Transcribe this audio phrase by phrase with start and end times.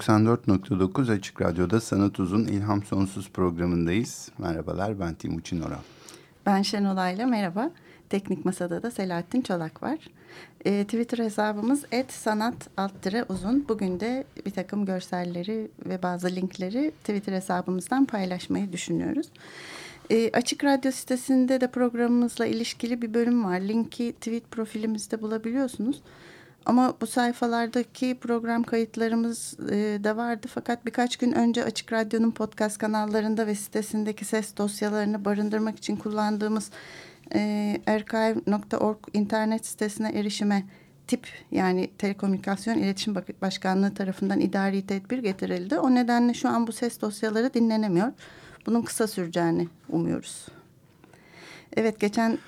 [0.00, 4.28] 94.9 Açık Radyo'da Sanat Uzun İlham Sonsuz programındayız.
[4.38, 5.80] Merhabalar ben Timuçin Oral.
[6.46, 7.70] Ben Şenolay'la merhaba.
[8.08, 9.98] Teknik Masada da Selahattin Çolak var.
[10.64, 12.54] E, Twitter hesabımız et sanat
[13.28, 13.68] uzun.
[13.68, 19.26] Bugün de bir takım görselleri ve bazı linkleri Twitter hesabımızdan paylaşmayı düşünüyoruz.
[20.10, 23.60] E, Açık Radyo sitesinde de programımızla ilişkili bir bölüm var.
[23.60, 26.02] Linki tweet profilimizde bulabiliyorsunuz.
[26.66, 30.46] Ama bu sayfalardaki program kayıtlarımız e, da vardı.
[30.54, 36.70] Fakat birkaç gün önce Açık Radyo'nun podcast kanallarında ve sitesindeki ses dosyalarını barındırmak için kullandığımız
[37.34, 40.64] e, archive.org internet sitesine erişime
[41.06, 45.78] tip yani Telekomünikasyon İletişim Başkanlığı tarafından idari tedbir getirildi.
[45.78, 48.12] O nedenle şu an bu ses dosyaları dinlenemiyor.
[48.66, 50.46] Bunun kısa süreceğini umuyoruz.
[51.76, 52.38] Evet geçen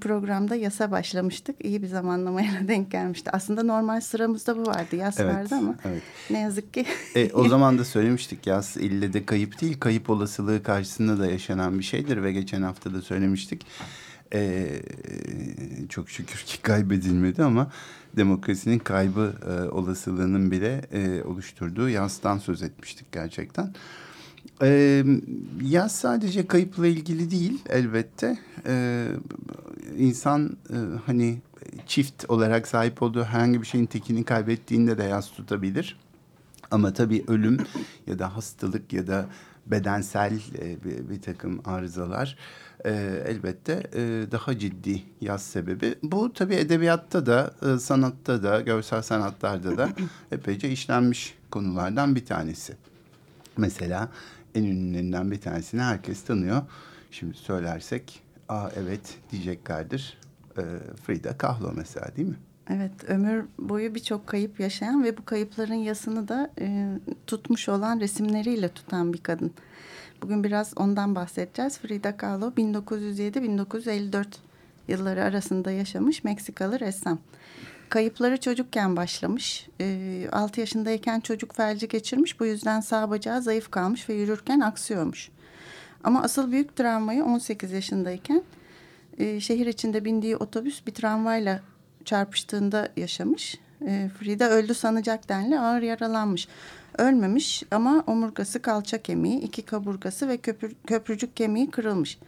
[0.00, 1.64] programda yasa başlamıştık.
[1.64, 3.30] İyi bir zamanlamaya denk gelmişti.
[3.30, 4.96] Aslında normal sıramızda bu vardı.
[4.96, 6.02] Yas evet, vardı ama evet.
[6.30, 6.86] ne yazık ki.
[7.14, 9.80] E, o zaman da söylemiştik yas ille de kayıp değil.
[9.80, 12.22] Kayıp olasılığı karşısında da yaşanan bir şeydir.
[12.22, 13.66] Ve geçen hafta da söylemiştik.
[14.34, 14.82] Ee,
[15.88, 17.70] çok şükür ki kaybedilmedi ama
[18.16, 23.74] demokrasinin kaybı e, olasılığının bile e, oluşturduğu yastan söz etmiştik gerçekten.
[24.62, 25.04] Ee,
[25.62, 28.38] ya sadece kayıpla ilgili değil elbette.
[28.66, 29.06] Ee,
[29.98, 31.38] insan e, hani
[31.86, 35.96] çift olarak sahip olduğu herhangi bir şeyin tekini kaybettiğinde de yas tutabilir.
[36.70, 37.58] Ama tabii ölüm
[38.06, 39.26] ya da hastalık ya da
[39.66, 42.36] bedensel e, bir, bir takım arızalar
[42.84, 44.00] e, elbette e,
[44.32, 45.94] daha ciddi yaz sebebi.
[46.02, 49.88] Bu tabii edebiyatta da, e, sanatta da, görsel sanatlarda da
[50.32, 52.76] epeyce işlenmiş konulardan bir tanesi.
[53.56, 54.08] Mesela
[54.54, 56.62] en ünlülerinden bir tanesini herkes tanıyor.
[57.10, 60.18] Şimdi söylersek, aa evet diyeceklerdir.
[60.58, 60.62] E,
[61.06, 62.36] Frida Kahlo mesela değil mi?
[62.70, 68.68] Evet, ömür boyu birçok kayıp yaşayan ve bu kayıpların yasını da e, tutmuş olan resimleriyle
[68.68, 69.52] tutan bir kadın.
[70.22, 71.78] Bugün biraz ondan bahsedeceğiz.
[71.78, 74.26] Frida Kahlo 1907-1954
[74.88, 77.18] yılları arasında yaşamış Meksikalı ressam.
[77.92, 79.68] Kayıpları çocukken başlamış.
[79.80, 82.40] E, 6 yaşındayken çocuk felci geçirmiş.
[82.40, 85.30] Bu yüzden sağ bacağı zayıf kalmış ve yürürken aksıyormuş.
[86.04, 88.42] Ama asıl büyük travmayı 18 yaşındayken
[89.18, 91.60] e, şehir içinde bindiği otobüs bir tramvayla
[92.04, 93.58] çarpıştığında yaşamış.
[93.86, 96.48] E, Frida öldü sanacak denli ağır yaralanmış.
[96.98, 102.18] Ölmemiş ama omurgası kalça kemiği, iki kaburgası ve köpür, köprücük kemiği kırılmış.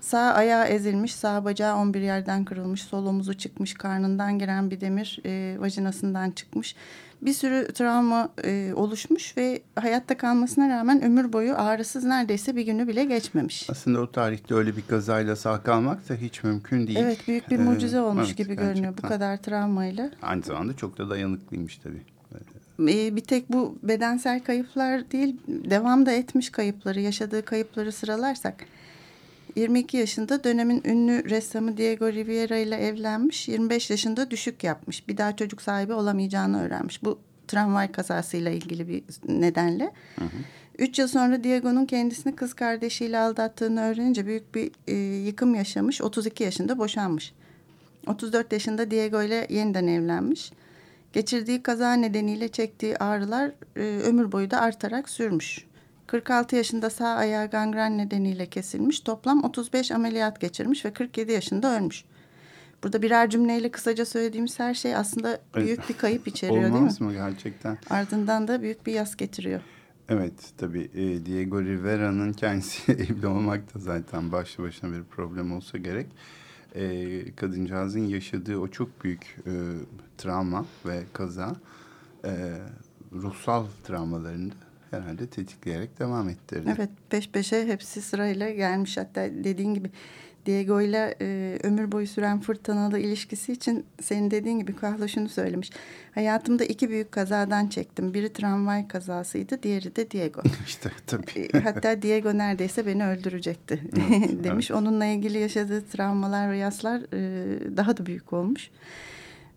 [0.00, 5.20] Sağ ayağı ezilmiş, sağ bacağı 11 yerden kırılmış, sol omuzu çıkmış, karnından giren bir demir
[5.24, 6.76] e, vajinasından çıkmış.
[7.22, 12.88] Bir sürü travma e, oluşmuş ve hayatta kalmasına rağmen ömür boyu ağrısız neredeyse bir günü
[12.88, 13.70] bile geçmemiş.
[13.70, 16.98] Aslında o tarihte öyle bir kazayla sağ kalmak da hiç mümkün değil.
[16.98, 18.74] Evet büyük bir mucize ee, olmuş evet, gibi gerçekten.
[18.74, 20.10] görünüyor bu kadar travmayla.
[20.22, 22.02] Aynı zamanda çok da dayanıklıymış tabii.
[22.80, 28.54] Ee, bir tek bu bedensel kayıplar değil, devam da etmiş kayıpları, yaşadığı kayıpları sıralarsak
[29.56, 33.48] 22 yaşında dönemin ünlü ressamı Diego Rivera ile evlenmiş.
[33.48, 35.08] 25 yaşında düşük yapmış.
[35.08, 37.04] Bir daha çocuk sahibi olamayacağını öğrenmiş.
[37.04, 39.92] Bu tramvay kazasıyla ilgili bir nedenle.
[40.18, 40.28] Hı hı.
[40.78, 44.94] Üç yıl sonra Diego'nun kendisini kız kardeşiyle aldattığını öğrenince büyük bir e,
[45.26, 46.02] yıkım yaşamış.
[46.02, 47.32] 32 yaşında boşanmış.
[48.06, 50.52] 34 yaşında Diego ile yeniden evlenmiş.
[51.12, 55.67] Geçirdiği kaza nedeniyle çektiği ağrılar e, ömür boyu da artarak sürmüş.
[56.08, 59.00] 46 yaşında sağ ayağı gangren nedeniyle kesilmiş.
[59.00, 62.04] Toplam 35 ameliyat geçirmiş ve 47 yaşında ölmüş.
[62.84, 66.78] Burada birer cümleyle kısaca söylediğimiz her şey aslında büyük bir kayıp içeriyor değil mi?
[66.78, 67.78] Olmaz mı gerçekten?
[67.90, 69.60] Ardından da büyük bir yas getiriyor.
[70.08, 75.78] Evet tabii e, Diego Rivera'nın kendisi evli olmak da zaten başlı başına bir problem olsa
[75.78, 76.06] gerek.
[76.74, 79.52] E, kadıncağızın yaşadığı o çok büyük e,
[80.18, 81.56] travma ve kaza
[82.24, 82.58] e,
[83.12, 84.52] ruhsal travmalarını
[84.90, 86.74] herhalde tetikleyerek devam ettirdi.
[86.76, 89.90] Evet peş peşe hepsi sırayla gelmiş hatta dediğin gibi
[90.48, 95.70] Diego ile e, ömür boyu süren fırtınalı ilişkisi için senin dediğin gibi Kahlo şunu söylemiş.
[96.14, 98.14] Hayatımda iki büyük kazadan çektim.
[98.14, 100.42] Biri tramvay kazasıydı, diğeri de Diego.
[100.66, 101.48] İşte tabii.
[101.54, 103.82] E, hatta Diego neredeyse beni öldürecekti
[104.44, 104.70] demiş.
[104.70, 104.80] Evet.
[104.80, 108.70] Onunla ilgili yaşadığı travmalar ve yaslar e, daha da büyük olmuş.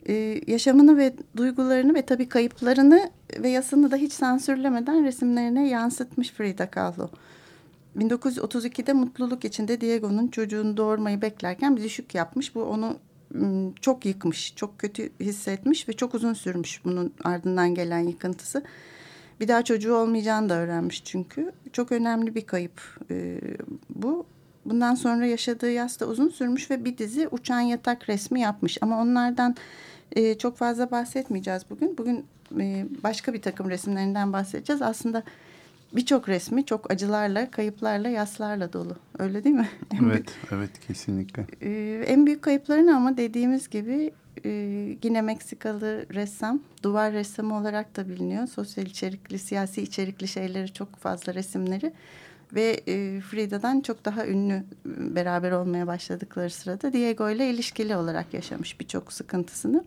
[0.10, 3.10] Ee, yaşamını ve duygularını ve tabii kayıplarını
[3.40, 7.10] ve yasını da hiç sansürlemeden resimlerine yansıtmış Frida Kahlo.
[7.98, 12.56] 1932'de mutluluk içinde Diego'nun çocuğunu doğurmayı beklerken bir düşük yapmış.
[12.56, 12.98] Bu onu
[13.82, 18.64] çok yıkmış, çok kötü hissetmiş ve çok uzun sürmüş bunun ardından gelen yıkıntısı.
[19.40, 21.52] Bir daha çocuğu olmayacağını da öğrenmiş çünkü.
[21.74, 22.82] Çok önemli bir kayıp
[23.12, 23.42] e,
[23.90, 24.26] bu.
[24.66, 28.78] Bundan sonra yaşadığı yas da uzun sürmüş ve bir dizi uçan yatak resmi yapmış.
[28.82, 29.56] Ama onlardan
[30.16, 31.98] e, çok fazla bahsetmeyeceğiz bugün.
[31.98, 32.26] Bugün
[32.60, 34.82] e, başka bir takım resimlerinden bahsedeceğiz.
[34.82, 35.24] Aslında
[35.94, 38.96] birçok resmi çok acılarla, kayıplarla, yaslarla dolu.
[39.20, 39.70] Öyle değil mi?
[40.04, 41.46] evet, evet kesinlikle.
[41.62, 44.12] Ee, en büyük kayıplarını ama dediğimiz gibi
[44.46, 44.50] e,
[45.04, 48.48] yine Meksikalı ressam, duvar ressamı olarak da biliniyor.
[48.48, 51.94] Sosyal içerikli, siyasi içerikli şeyleri çok fazla resimleri.
[52.54, 54.64] Ve e, Frida'dan çok daha ünlü e,
[55.16, 59.84] beraber olmaya başladıkları sırada Diego ile ilişkili olarak yaşamış birçok sıkıntısını.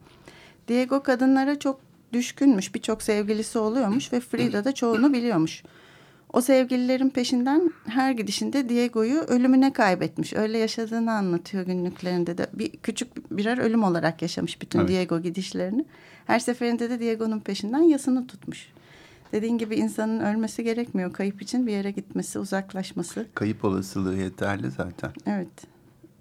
[0.69, 1.81] Diego kadınlara çok
[2.12, 5.62] düşkünmüş, birçok sevgilisi oluyormuş ve Frida da çoğunu biliyormuş.
[6.32, 10.32] O sevgililerin peşinden her gidişinde Diego'yu ölümüne kaybetmiş.
[10.32, 12.46] Öyle yaşadığını anlatıyor günlüklerinde de.
[12.52, 14.88] Bir küçük birer ölüm olarak yaşamış bütün evet.
[14.88, 15.84] Diego gidişlerini.
[16.26, 18.69] Her seferinde de Diego'nun peşinden yasını tutmuş.
[19.35, 21.13] Dediğin gibi insanın ölmesi gerekmiyor.
[21.13, 23.27] Kayıp için bir yere gitmesi, uzaklaşması.
[23.35, 25.11] Kayıp olasılığı yeterli zaten.
[25.27, 25.49] Evet.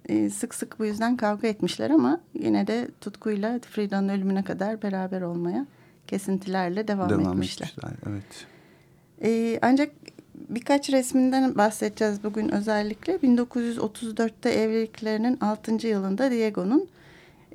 [0.08, 5.22] Ee, sık sık bu yüzden kavga etmişler ama yine de tutkuyla Frida'nın ölümüne kadar beraber
[5.22, 5.66] olmaya
[6.06, 7.66] kesintilerle devam, devam etmişler.
[7.66, 7.92] etmişler.
[8.10, 8.46] Evet.
[9.22, 9.90] Ee, ancak
[10.34, 13.16] birkaç resminden bahsedeceğiz bugün özellikle.
[13.16, 15.86] 1934'te evliliklerinin 6.
[15.86, 16.88] yılında Diego'nun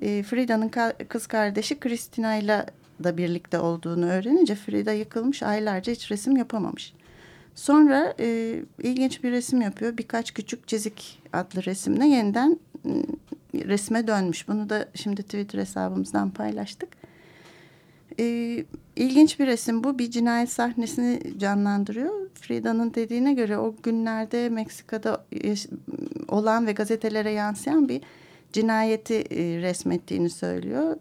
[0.02, 0.72] e, Frida'nın
[1.08, 2.66] kız kardeşi Christina ile
[3.04, 6.94] da birlikte olduğunu öğrenince Frida yıkılmış aylarca hiç resim yapamamış.
[7.56, 9.98] Sonra e, ilginç bir resim yapıyor.
[9.98, 12.92] Birkaç küçük çizik adlı resimle yeniden e,
[13.54, 14.48] resme dönmüş.
[14.48, 16.90] Bunu da şimdi Twitter hesabımızdan paylaştık.
[18.20, 18.26] E,
[18.96, 20.00] ilginç bir resim bu.
[20.00, 22.30] Bir cinayet sahnesini canlandırıyor.
[22.34, 25.26] Frida'nın dediğine göre o günlerde Meksika'da
[26.28, 28.02] olan ve gazetelere yansıyan bir
[28.54, 30.98] cinayeti e, resmettiğini söylüyor.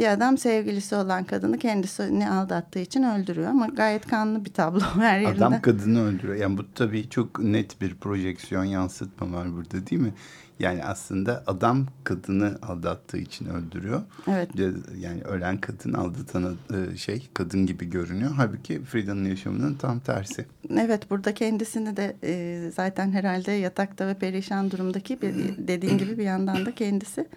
[0.00, 5.20] Bir adam sevgilisi olan kadını kendisini aldattığı için öldürüyor ama gayet kanlı bir tablo her
[5.20, 5.44] yerinde.
[5.44, 6.36] Adam kadını öldürüyor.
[6.36, 10.12] Yani bu tabii çok net bir projeksiyon yansıtma var burada değil mi?
[10.58, 14.02] Yani aslında adam kadını aldattığı için öldürüyor.
[14.28, 14.50] Evet.
[14.96, 18.30] Yani ölen kadın aldatan e, şey kadın gibi görünüyor.
[18.36, 20.46] Halbuki Frida'nın yaşamının tam tersi.
[20.78, 26.24] Evet burada kendisini de e, zaten herhalde yatakta ve perişan durumdaki bir, dediğin gibi bir
[26.24, 27.28] yandan da kendisi.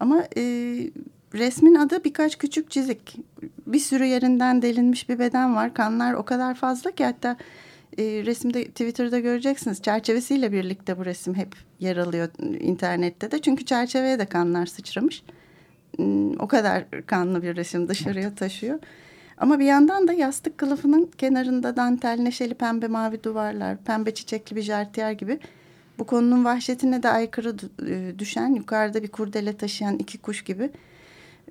[0.00, 0.42] Ama e,
[1.34, 3.16] resmin adı birkaç küçük çizik.
[3.66, 5.74] Bir sürü yerinden delinmiş bir beden var.
[5.74, 7.36] Kanlar o kadar fazla ki hatta
[7.98, 9.82] e, resimde Twitter'da göreceksiniz.
[9.82, 12.28] Çerçevesiyle birlikte bu resim hep yer alıyor
[12.60, 13.38] internette de.
[13.38, 15.22] Çünkü çerçeveye de kanlar sıçramış.
[15.96, 18.78] Hmm, o kadar kanlı bir resim dışarıya taşıyor.
[19.38, 24.62] Ama bir yandan da yastık kılıfının kenarında dantel, neşeli pembe mavi duvarlar, pembe çiçekli bir
[24.62, 25.38] jartiyer gibi
[25.98, 27.56] bu konunun vahşetine de aykırı
[27.88, 30.70] e, düşen, yukarıda bir kurdele taşıyan iki kuş gibi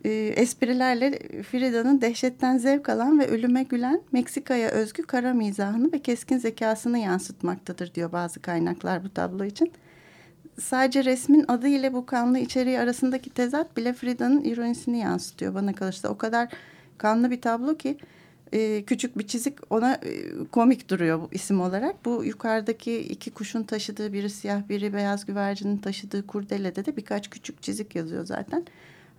[0.03, 6.37] e, esprilerle Frida'nın dehşetten zevk alan ve ölüme gülen Meksika'ya özgü kara mizahını ve keskin
[6.37, 9.71] zekasını yansıtmaktadır diyor bazı kaynaklar bu tablo için.
[10.59, 16.09] Sadece resmin adı ile bu kanlı içeriği arasındaki tezat bile Frida'nın ironisini yansıtıyor bana kalırsa.
[16.09, 16.49] O kadar
[16.97, 17.97] kanlı bir tablo ki
[18.53, 22.05] e, küçük bir çizik ona e, komik duruyor bu isim olarak.
[22.05, 27.63] Bu yukarıdaki iki kuşun taşıdığı biri siyah biri beyaz güvercinin taşıdığı kurdelede de birkaç küçük
[27.63, 28.65] çizik yazıyor zaten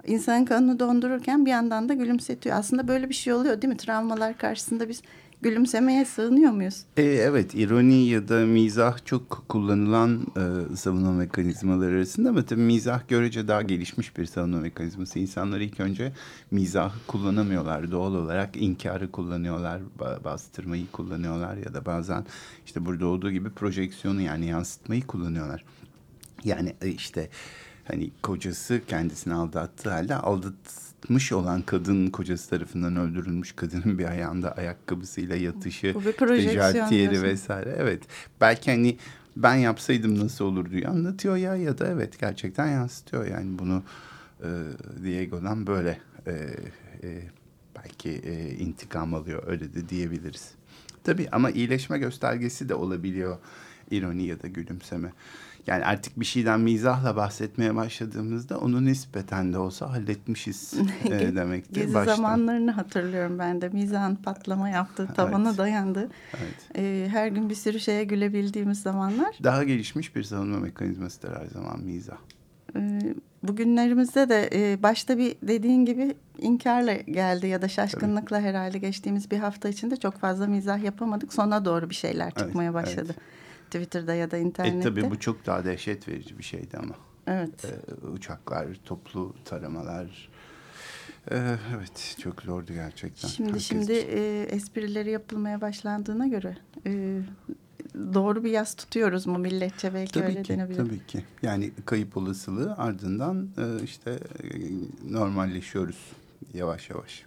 [0.06, 2.56] insanın kanını dondururken bir yandan da gülümsetiyor.
[2.56, 3.76] Aslında böyle bir şey oluyor değil mi?
[3.76, 5.02] Travmalar karşısında biz
[5.42, 6.84] gülümsemeye sığınıyor muyuz?
[6.96, 13.08] E, evet, ironi ya da mizah çok kullanılan e, savunma mekanizmaları arasında ama tabii mizah
[13.08, 15.18] görece daha gelişmiş bir savunma mekanizması.
[15.18, 16.12] İnsanlar ilk önce
[16.50, 17.90] mizahı kullanamıyorlar.
[17.90, 19.80] Doğal olarak inkarı kullanıyorlar,
[20.24, 22.24] bastırmayı kullanıyorlar ya da bazen
[22.66, 25.64] işte burada olduğu gibi projeksiyonu yani yansıtmayı kullanıyorlar.
[26.44, 27.28] Yani e, işte
[27.84, 35.36] hani kocası kendisini aldattığı halde aldatmış olan kadın kocası tarafından öldürülmüş kadının bir ayağında ayakkabısıyla
[35.36, 35.94] yatışı,
[37.16, 37.74] işte vesaire.
[37.78, 38.02] Evet.
[38.40, 38.96] Belki hani
[39.36, 43.82] ben yapsaydım nasıl olur diyor anlatıyor ya ya da evet gerçekten yansıtıyor yani bunu
[44.40, 44.48] e,
[45.04, 46.32] Diego'dan böyle e,
[47.02, 47.22] e,
[47.76, 50.50] belki e, intikam alıyor öyle de diyebiliriz.
[51.04, 53.38] Tabii ama iyileşme göstergesi de olabiliyor
[53.90, 55.12] ironi ya da gülümseme.
[55.66, 61.74] Yani artık bir şeyden mizahla bahsetmeye başladığımızda onu nispeten de olsa halletmişiz e, demektir.
[61.74, 62.16] Gezi baştan.
[62.16, 63.68] zamanlarını hatırlıyorum ben de.
[63.68, 65.58] Mizahın patlama yaptığı, tavana evet.
[65.58, 66.10] dayandı.
[66.38, 66.76] Evet.
[66.76, 69.34] E, her gün bir sürü şeye gülebildiğimiz zamanlar.
[69.42, 72.16] Daha gelişmiş bir savunma mekanizmasıdır her zaman mizah.
[72.76, 73.00] E,
[73.42, 78.48] bugünlerimizde de e, başta bir dediğin gibi inkarla geldi ya da şaşkınlıkla Tabii.
[78.48, 81.34] herhalde geçtiğimiz bir hafta içinde çok fazla mizah yapamadık.
[81.34, 83.06] Sona doğru bir şeyler çıkmaya evet, başladı.
[83.06, 83.43] Evet.
[83.74, 84.78] Twitter'da ya da internette.
[84.78, 86.94] E, tabii bu çok daha dehşet verici bir şeydi ama.
[87.26, 87.64] Evet.
[87.64, 90.28] Ee, uçaklar, toplu taramalar.
[91.30, 93.28] Ee, evet çok zordu gerçekten.
[93.28, 97.20] Şimdi Herkes şimdi e, esprileri yapılmaya başlandığına göre e,
[97.94, 100.76] doğru bir yaz tutuyoruz mu milletçe belki tabii öyle ki, denebilir.
[100.76, 101.24] Tabii ki.
[101.42, 104.48] Yani kayıp olasılığı ardından e, işte e,
[105.12, 105.98] normalleşiyoruz
[106.54, 107.24] yavaş yavaş.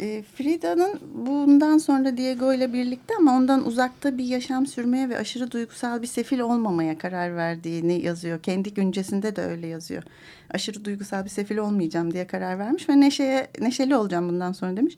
[0.00, 5.50] E, Frida'nın bundan sonra Diego ile birlikte ama ondan uzakta bir yaşam sürmeye ve aşırı
[5.50, 8.42] duygusal bir sefil olmamaya karar verdiğini yazıyor.
[8.42, 10.02] Kendi güncesinde de öyle yazıyor.
[10.50, 14.96] Aşırı duygusal bir sefil olmayacağım diye karar vermiş ve neşeye, neşeli olacağım bundan sonra demiş.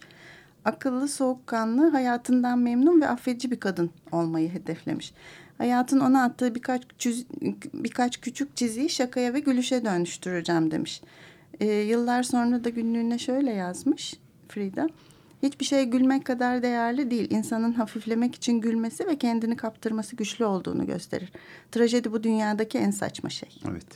[0.64, 5.12] Akıllı, soğukkanlı, hayatından memnun ve affedici bir kadın olmayı hedeflemiş.
[5.59, 7.26] Hayatın ona attığı birkaç, çiz,
[7.75, 11.02] birkaç küçük çiziyi şakaya ve gülüşe dönüştüreceğim demiş.
[11.61, 14.14] E, yıllar sonra da günlüğüne şöyle yazmış
[14.49, 14.88] Frida.
[15.43, 17.31] Hiçbir şey gülmek kadar değerli değil.
[17.31, 21.33] İnsanın hafiflemek için gülmesi ve kendini kaptırması güçlü olduğunu gösterir.
[21.73, 23.61] Trajedi bu dünyadaki en saçma şey.
[23.71, 23.87] Evet.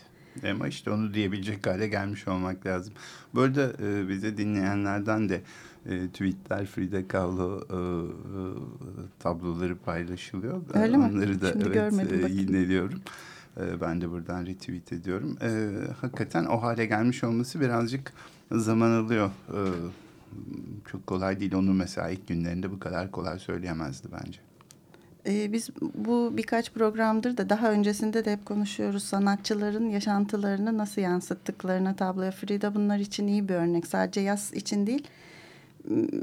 [0.51, 2.95] Ama işte onu diyebilecek hale gelmiş olmak lazım.
[3.35, 5.43] Bu arada e, bize dinleyenlerden de
[5.87, 8.41] e, tweetler Frida Kahlo e, e,
[9.19, 10.63] tabloları paylaşılıyor.
[10.75, 11.05] Öyle mi?
[11.05, 13.01] Onları da Şimdi evet, e, yineliyorum.
[13.57, 15.37] E, ben de buradan retweet ediyorum.
[15.43, 18.13] E, hakikaten o hale gelmiş olması birazcık
[18.51, 19.31] zaman alıyor.
[19.49, 19.61] E,
[20.87, 21.55] çok kolay değil.
[21.55, 24.39] Onu mesela ilk günlerinde bu kadar kolay söyleyemezdi bence.
[25.27, 29.03] Ee, biz bu birkaç programdır da daha öncesinde de hep konuşuyoruz.
[29.03, 32.31] Sanatçıların yaşantılarını nasıl yansıttıklarına tabloya.
[32.31, 33.87] Frida bunlar için iyi bir örnek.
[33.87, 35.09] Sadece yaz için değil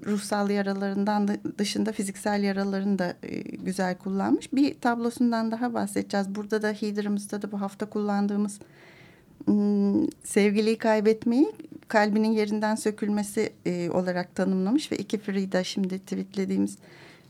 [0.05, 4.53] ruhsal yaralarından dışında fiziksel yaralarını da e, güzel kullanmış.
[4.53, 6.35] Bir tablosundan daha bahsedeceğiz.
[6.35, 8.59] Burada da Heather'ımızda da bu hafta kullandığımız
[10.23, 11.51] sevgiliyi kaybetmeyi
[11.89, 16.77] kalbinin yerinden sökülmesi e, olarak tanımlamış ve iki Frida şimdi tweetlediğimiz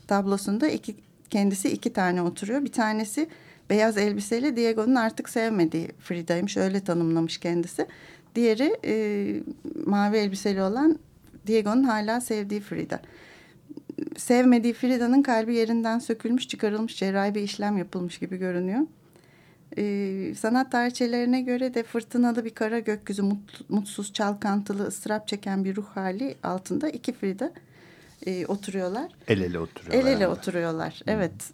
[0.08, 0.96] tablosunda iki
[1.30, 2.64] kendisi iki tane oturuyor.
[2.64, 3.28] Bir tanesi
[3.70, 7.88] beyaz elbiseyle Diego'nun artık sevmediği Frida'ymış öyle tanımlamış kendisi.
[8.36, 8.94] Diğeri e,
[9.86, 11.00] mavi elbiseli olan
[11.48, 13.02] Diego'nun hala sevdiği Frida.
[14.18, 18.82] Sevmediği Frida'nın kalbi yerinden sökülmüş, çıkarılmış, cerrahi bir işlem yapılmış gibi görünüyor.
[19.80, 25.76] Ee, sanat tarihçilerine göre de fırtınalı bir kara gökyüzü, mut, mutsuz, çalkantılı, ıstırap çeken bir
[25.76, 27.52] ruh hali altında iki Frida
[28.26, 29.12] e, oturuyorlar.
[29.28, 30.00] El ele oturuyorlar.
[30.02, 30.28] El ele yani.
[30.28, 31.02] oturuyorlar.
[31.06, 31.14] Hmm.
[31.14, 31.52] Evet.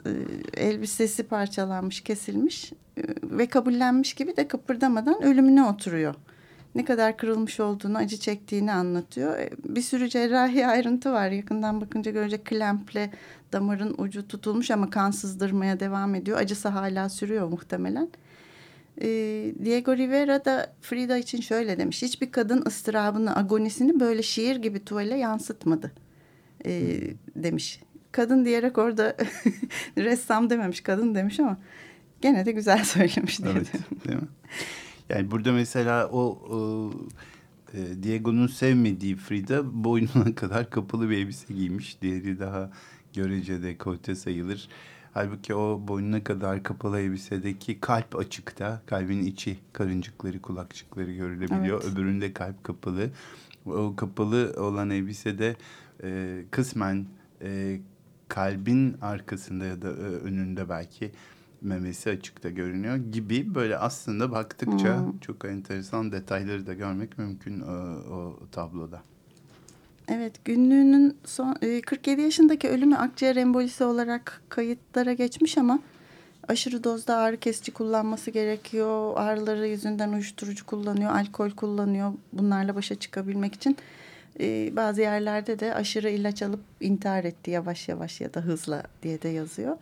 [0.58, 6.16] E, elbisesi parçalanmış, kesilmiş e, ve kabullenmiş gibi de kıpırdamadan ölümüne oturuyor
[6.76, 9.40] ne kadar kırılmış olduğunu, acı çektiğini anlatıyor.
[9.40, 11.30] E, bir sürü cerrahi ayrıntı var.
[11.30, 13.12] Yakından bakınca görecek klemple
[13.54, 16.38] damarın ucu tutulmuş ama kan sızdırmaya devam ediyor.
[16.38, 18.10] Acısı hala sürüyor muhtemelen.
[19.02, 19.08] E,
[19.66, 22.02] Diego Rivera da Frida için şöyle demiş.
[22.02, 25.92] Hiçbir kadın ıstırabını, agonisini böyle şiir gibi tuvale yansıtmadı
[26.66, 27.02] e,
[27.36, 27.82] demiş.
[28.12, 29.16] Kadın diyerek orada
[29.98, 31.58] ressam dememiş, kadın demiş ama
[32.22, 33.52] gene de güzel söylemiş diye.
[33.52, 33.74] Evet,
[34.08, 34.28] değil mi?
[35.10, 36.92] Yani burada mesela o, o
[37.74, 42.02] e, Diego'nun sevmediği Frida boynuna kadar kapalı bir elbise giymiş.
[42.02, 42.72] Diğeri daha
[43.14, 44.70] görece dekolte sayılır.
[45.14, 48.82] Halbuki o boynuna kadar kapalı elbisedeki kalp açıkta.
[48.86, 51.82] Kalbin içi karıncıkları, kulakçıkları görülebiliyor.
[51.84, 51.94] Evet.
[51.94, 53.10] Öbüründe kalp kapalı.
[53.66, 55.56] O kapalı olan elbisede
[56.04, 57.06] e, kısmen
[57.42, 57.80] e,
[58.28, 61.12] kalbin arkasında ya da e, önünde belki
[61.66, 65.20] memesi açıkta görünüyor gibi böyle aslında baktıkça hmm.
[65.20, 67.74] çok enteresan detayları da görmek mümkün o,
[68.14, 69.02] o tabloda.
[70.08, 75.80] Evet günlüğünün son 47 e, yaşındaki ölümü akciğer embolisi olarak kayıtlara geçmiş ama
[76.48, 79.14] aşırı dozda ağrı kesici kullanması gerekiyor.
[79.16, 83.78] Ağrıları yüzünden uyuşturucu kullanıyor, alkol kullanıyor bunlarla başa çıkabilmek için.
[84.40, 89.22] Ee, bazı yerlerde de aşırı ilaç alıp intihar etti yavaş yavaş ya da hızla diye
[89.22, 89.78] de yazıyor.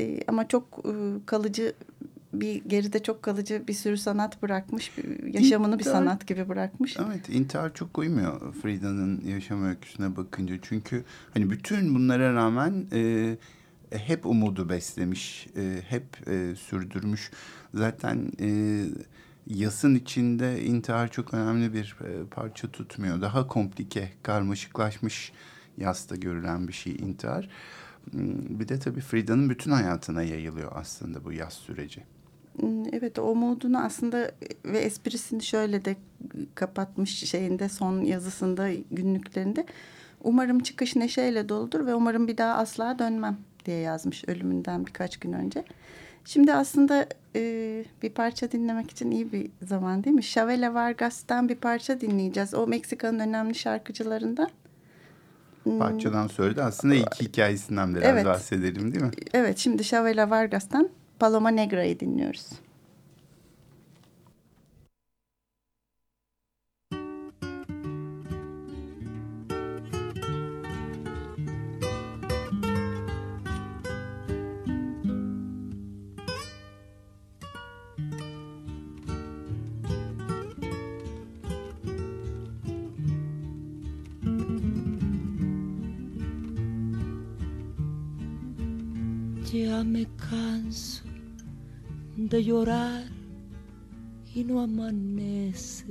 [0.00, 0.92] E, ama çok e,
[1.26, 1.74] kalıcı
[2.32, 4.92] bir geride çok kalıcı bir sürü sanat bırakmış.
[5.32, 6.96] Yaşamını intihar, bir sanat gibi bırakmış.
[7.06, 10.54] Evet intihar çok uymuyor Frida'nın yaşam öyküsüne bakınca.
[10.62, 13.36] Çünkü hani bütün bunlara rağmen e,
[13.90, 17.30] hep umudu beslemiş, e, hep e, sürdürmüş.
[17.74, 18.80] Zaten e,
[19.46, 23.20] yasın içinde intihar çok önemli bir e, parça tutmuyor.
[23.20, 25.32] Daha komplike, karmaşıklaşmış
[25.76, 27.44] yasta görülen bir şey intihar.
[27.44, 27.50] Hmm,
[28.60, 32.02] bir de tabii Frida'nın bütün hayatına yayılıyor aslında bu yaz süreci.
[32.60, 34.30] Hmm, evet o modunu aslında
[34.64, 35.96] ve esprisini şöyle de
[36.54, 39.66] kapatmış şeyinde son yazısında günlüklerinde.
[40.24, 45.32] Umarım çıkış neşeyle doludur ve umarım bir daha asla dönmem diye yazmış ölümünden birkaç gün
[45.32, 45.64] önce.
[46.24, 47.06] Şimdi aslında
[47.36, 50.22] e, bir parça dinlemek için iyi bir zaman değil mi?
[50.22, 52.54] Chavela Vargas'tan bir parça dinleyeceğiz.
[52.54, 54.48] O Meksika'nın önemli şarkıcılarından.
[55.62, 55.78] Hmm.
[55.78, 58.26] Parçadan da aslında ilk hikayesinden biraz evet.
[58.26, 59.10] bahsedelim değil mi?
[59.34, 60.88] Evet şimdi Chavela Vargas'tan
[61.18, 62.46] Paloma Negra'yı dinliyoruz.
[89.72, 91.02] Ya me canso
[92.14, 93.04] de llorar
[94.34, 95.86] y no amanece.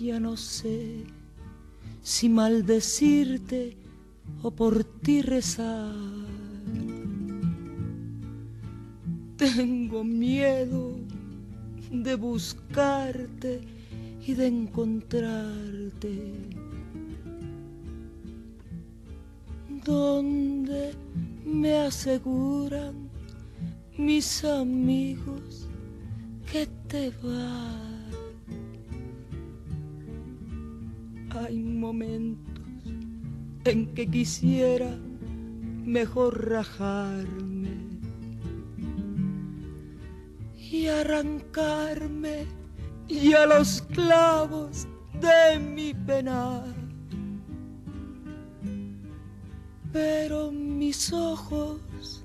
[0.00, 1.04] Ya no sé
[2.00, 3.76] si maldecirte
[4.42, 5.94] o por ti rezar.
[9.36, 10.96] Tengo miedo
[11.90, 13.60] de buscarte
[14.26, 16.61] y de encontrarte
[19.84, 20.94] donde
[21.44, 23.10] me aseguran
[23.96, 25.68] mis amigos
[26.50, 27.78] que te va.
[31.30, 32.62] Hay momentos
[33.64, 34.90] en que quisiera
[35.84, 37.92] mejor rajarme
[40.56, 42.46] y arrancarme
[43.08, 44.86] y a los clavos
[45.20, 46.81] de mi penar
[49.92, 52.24] pero mis ojos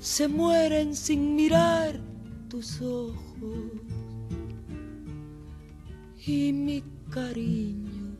[0.00, 2.00] se mueren sin mirar
[2.48, 3.16] tus ojos
[6.26, 8.16] y mi cariño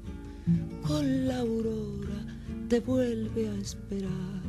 [0.87, 2.27] con la aurora
[2.69, 4.43] te vuelve a esperar.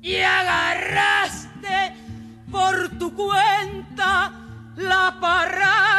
[0.00, 1.94] Y agarraste
[2.50, 4.32] por tu cuenta
[4.76, 5.97] la parada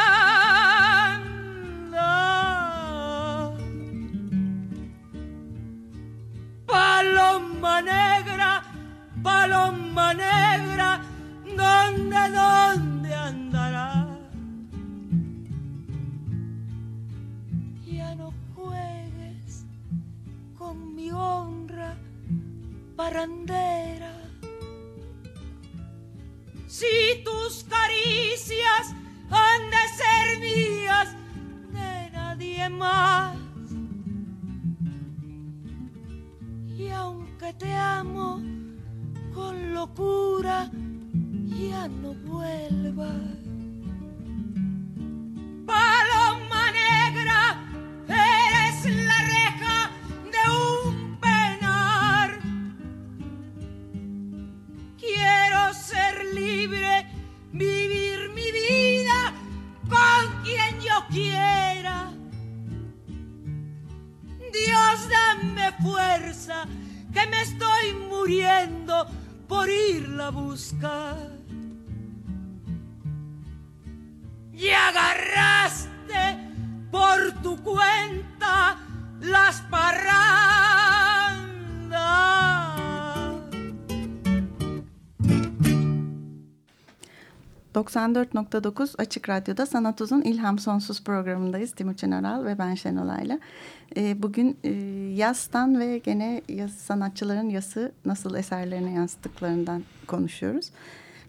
[7.60, 8.62] paloma negra,
[9.22, 11.00] paloma negra,
[11.44, 14.06] ¿dónde, dónde andará?
[17.84, 19.66] Ya no juegues
[20.56, 21.94] con mi honra,
[22.96, 24.14] parandera.
[26.66, 28.94] Si tus caricias
[29.30, 31.08] han de ser mías,
[31.72, 33.39] de nadie más
[37.58, 38.40] te amo
[39.34, 40.70] con locura,
[41.46, 43.08] ya no vuelvas.
[45.66, 47.64] Paloma negra,
[48.08, 49.90] eres la reja
[50.34, 52.38] de un penar.
[54.98, 57.06] Quiero ser libre,
[57.52, 59.32] vivir mi vida
[59.88, 62.12] con quien yo quiera.
[64.52, 66.66] Dios, dame fuerza
[67.12, 69.06] que me estoy muriendo
[69.48, 71.16] por irla a buscar.
[74.52, 76.38] Y agarraste
[76.90, 78.78] por tu cuenta
[79.20, 80.89] las parrandas.
[87.74, 91.72] 94.9 Açık Radyo'da Sanat Uzun İlham Sonsuz programındayız.
[91.72, 93.38] Timuçin Aral ve ben Şenolay'la.
[93.96, 94.70] E, bugün e,
[95.14, 96.42] yastan ve gene
[96.78, 100.70] sanatçıların yası nasıl eserlerine yansıttıklarından konuşuyoruz.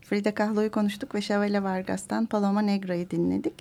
[0.01, 3.53] Frida Kahlo'yu konuştuk ve Chavela Vargas'tan Paloma Negra'yı dinledik.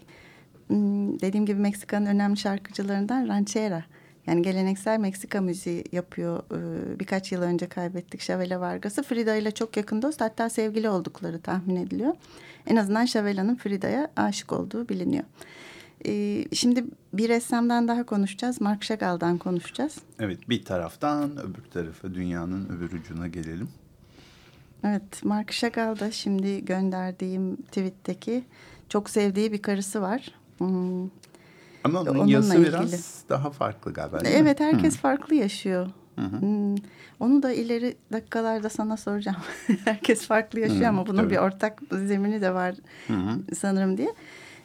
[0.69, 3.85] Hmm, dediğim gibi Meksika'nın önemli şarkıcılarından Ranchera.
[4.27, 6.43] Yani geleneksel Meksika müziği yapıyor.
[6.53, 9.03] Ee, birkaç yıl önce kaybettik Chavela Vargas'ı.
[9.03, 12.15] Frida ile çok yakın dost hatta sevgili oldukları tahmin ediliyor.
[12.67, 15.25] En azından Chavela'nın Frida'ya aşık olduğu biliniyor.
[16.07, 18.61] Ee, şimdi bir ressamdan daha konuşacağız.
[18.61, 19.97] Mark Chagall'dan konuşacağız.
[20.19, 23.69] Evet bir taraftan öbür tarafa dünyanın öbür ucuna gelelim.
[24.85, 28.45] Evet Mark Chagall da şimdi gönderdiğim tweetteki
[28.89, 30.35] çok sevdiği bir karısı var.
[30.59, 31.09] Hmm.
[31.85, 32.69] Ama onun Onunla yazısı ilgili.
[32.69, 34.67] biraz daha farklı galiba değil Evet mi?
[34.67, 35.01] herkes Hı.
[35.01, 35.87] farklı yaşıyor.
[36.17, 36.41] Hı hı.
[36.41, 36.75] Hmm.
[37.21, 39.37] Onu da ileri dakikalarda sana soracağım.
[39.85, 41.31] Herkes farklı yaşıyor hı, ama bunun tabii.
[41.31, 42.75] bir ortak zemini de var
[43.07, 43.55] hı hı.
[43.57, 44.15] sanırım diye.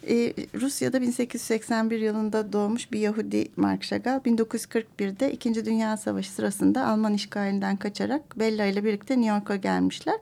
[0.09, 7.13] Ee, Rusya'da 1881 yılında doğmuş bir Yahudi Mark Chagall 1941'de İkinci Dünya Savaşı sırasında Alman
[7.13, 10.15] işgalinden kaçarak Bella ile birlikte New York'a gelmişler.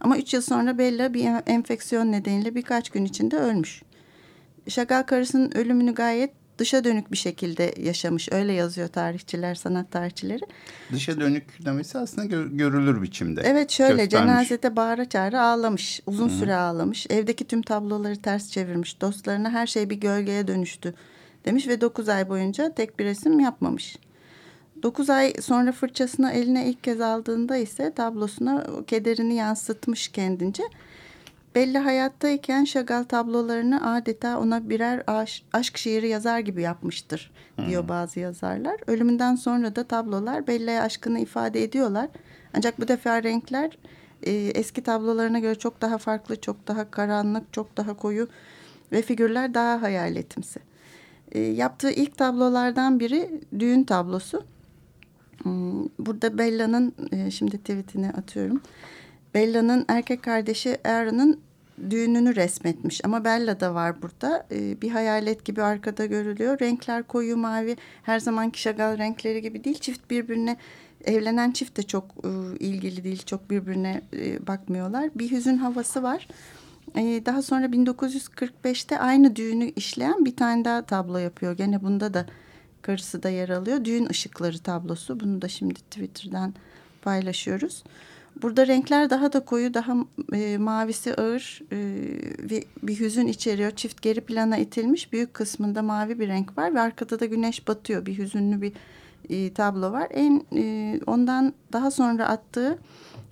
[0.00, 3.82] Ama üç yıl sonra Bella bir enfeksiyon nedeniyle birkaç gün içinde ölmüş.
[4.68, 8.28] Chagall karısının ölümünü gayet dışa dönük bir şekilde yaşamış.
[8.32, 10.42] Öyle yazıyor tarihçiler, sanat tarihçileri.
[10.92, 13.42] Dışa dönük demesi aslında gör, görülür biçimde.
[13.44, 14.10] Evet şöyle göstermiş.
[14.10, 16.00] cenazede bağıra çağıra ağlamış.
[16.06, 17.06] Uzun süre ağlamış.
[17.10, 19.00] Evdeki tüm tabloları ters çevirmiş.
[19.00, 20.94] Dostlarına her şey bir gölgeye dönüştü
[21.44, 23.96] demiş ve 9 ay boyunca tek bir resim yapmamış.
[24.82, 30.62] 9 ay sonra fırçasını eline ilk kez aldığında ise tablosuna kederini yansıtmış kendince.
[31.58, 37.30] Belli hayattayken Şagal tablolarını adeta ona birer aş- aşk şiiri yazar gibi yapmıştır
[37.66, 38.76] diyor bazı yazarlar.
[38.86, 42.08] Ölümünden sonra da tablolar Bella'ya aşkını ifade ediyorlar.
[42.54, 43.78] Ancak bu defa renkler
[44.22, 48.28] e, eski tablolarına göre çok daha farklı, çok daha karanlık, çok daha koyu
[48.92, 50.60] ve figürler daha hayaletimsi.
[51.32, 54.44] E, yaptığı ilk tablolardan biri düğün tablosu.
[55.42, 58.60] Hmm, Burada Bella'nın e, şimdi tweetini atıyorum.
[59.34, 61.40] Bella'nın erkek kardeşi Aaron'ın
[61.90, 64.46] düğününü resmetmiş ama Bella da var burada.
[64.50, 66.60] E, bir hayalet gibi arkada görülüyor.
[66.60, 67.76] Renkler koyu mavi.
[68.02, 69.78] Her zamanki Chagall renkleri gibi değil.
[69.78, 70.56] Çift birbirine
[71.04, 73.22] evlenen çift de çok e, ilgili değil.
[73.26, 75.10] Çok birbirine e, bakmıyorlar.
[75.14, 76.28] Bir hüzün havası var.
[76.96, 81.56] E, daha sonra 1945'te aynı düğünü işleyen bir tane daha tablo yapıyor.
[81.56, 82.26] Gene bunda da
[82.82, 83.84] karısı da yer alıyor.
[83.84, 85.20] Düğün ışıkları tablosu.
[85.20, 86.54] Bunu da şimdi Twitter'dan
[87.02, 87.84] paylaşıyoruz.
[88.42, 89.96] Burada renkler daha da koyu, daha
[90.32, 91.76] e, mavisi ağır e,
[92.50, 93.70] ve bir hüzün içeriyor.
[93.70, 95.12] Çift geri plana itilmiş.
[95.12, 98.06] Büyük kısmında mavi bir renk var ve arkada da güneş batıyor.
[98.06, 98.72] Bir hüzünlü bir
[99.30, 100.06] e, tablo var.
[100.10, 102.78] En e, ondan daha sonra attığı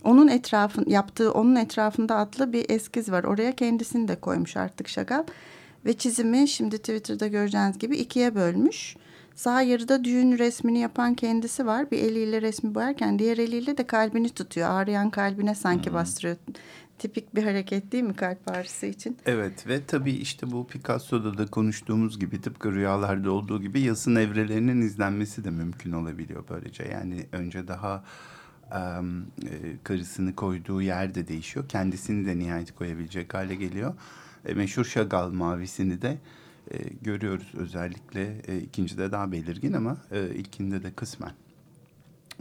[0.04, 3.24] onun etrafın yaptığı onun etrafında atlı bir eskiz var.
[3.24, 5.24] Oraya kendisini de koymuş artık Şagal.
[5.84, 8.96] Ve çizimi şimdi Twitter'da göreceğiniz gibi ikiye bölmüş.
[9.36, 11.90] Sağ yarıda düğün resmini yapan kendisi var.
[11.90, 14.70] Bir eliyle resmi boyarken diğer eliyle de kalbini tutuyor.
[14.70, 16.36] Ağrıyan kalbine sanki bastırıyor.
[16.98, 19.16] Tipik bir hareket değil mi kalp ağrısı için?
[19.26, 24.80] Evet ve tabii işte bu Picasso'da da konuştuğumuz gibi tıpkı rüyalarda olduğu gibi yasın evrelerinin
[24.80, 26.84] izlenmesi de mümkün olabiliyor böylece.
[26.84, 28.04] Yani önce daha
[28.72, 28.80] e,
[29.84, 31.68] karısını koyduğu yer de değişiyor.
[31.68, 33.94] Kendisini de nihayet koyabilecek hale geliyor.
[34.44, 36.18] E, meşhur Chagall mavisini de
[36.70, 41.32] e, görüyoruz özellikle e, ikincide daha belirgin ama e, ilkinde de kısmen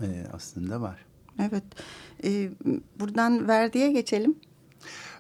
[0.02, 1.06] e, aslında var.
[1.40, 1.64] Evet.
[2.24, 2.50] Ee,
[3.00, 4.36] buradan Verdi'ye geçelim.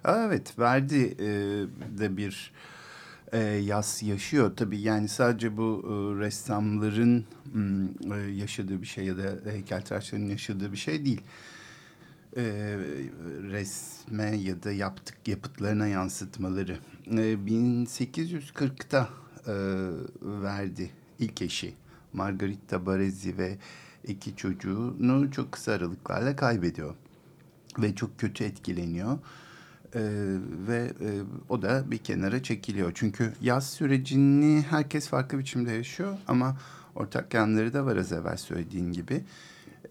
[0.05, 1.27] Evet, Verdi e,
[1.97, 2.51] de bir
[3.31, 4.79] e, yaz yaşıyor tabii.
[4.79, 5.91] Yani sadece bu e,
[6.25, 7.25] ressamların
[8.13, 11.21] e, yaşadığı bir şey ya da heykeltıraşların yaşadığı bir şey değil.
[11.21, 11.23] E,
[13.51, 16.77] resme ya da yaptık yapıtlarına yansıtmaları.
[17.07, 19.09] E, 1840'ta
[19.47, 19.53] e,
[20.21, 21.73] Verdi ilk eşi
[22.13, 23.57] Margarita Baresi ve
[24.03, 26.95] iki çocuğunu çok kısa aralıklarla kaybediyor
[27.79, 29.19] ve çok kötü etkileniyor.
[29.95, 30.01] Ee,
[30.67, 31.09] ve e,
[31.49, 32.91] o da bir kenara çekiliyor.
[32.95, 36.57] Çünkü yaz sürecini herkes farklı biçimde yaşıyor ama
[36.95, 39.23] ortak yanları da var az evvel söylediğin gibi.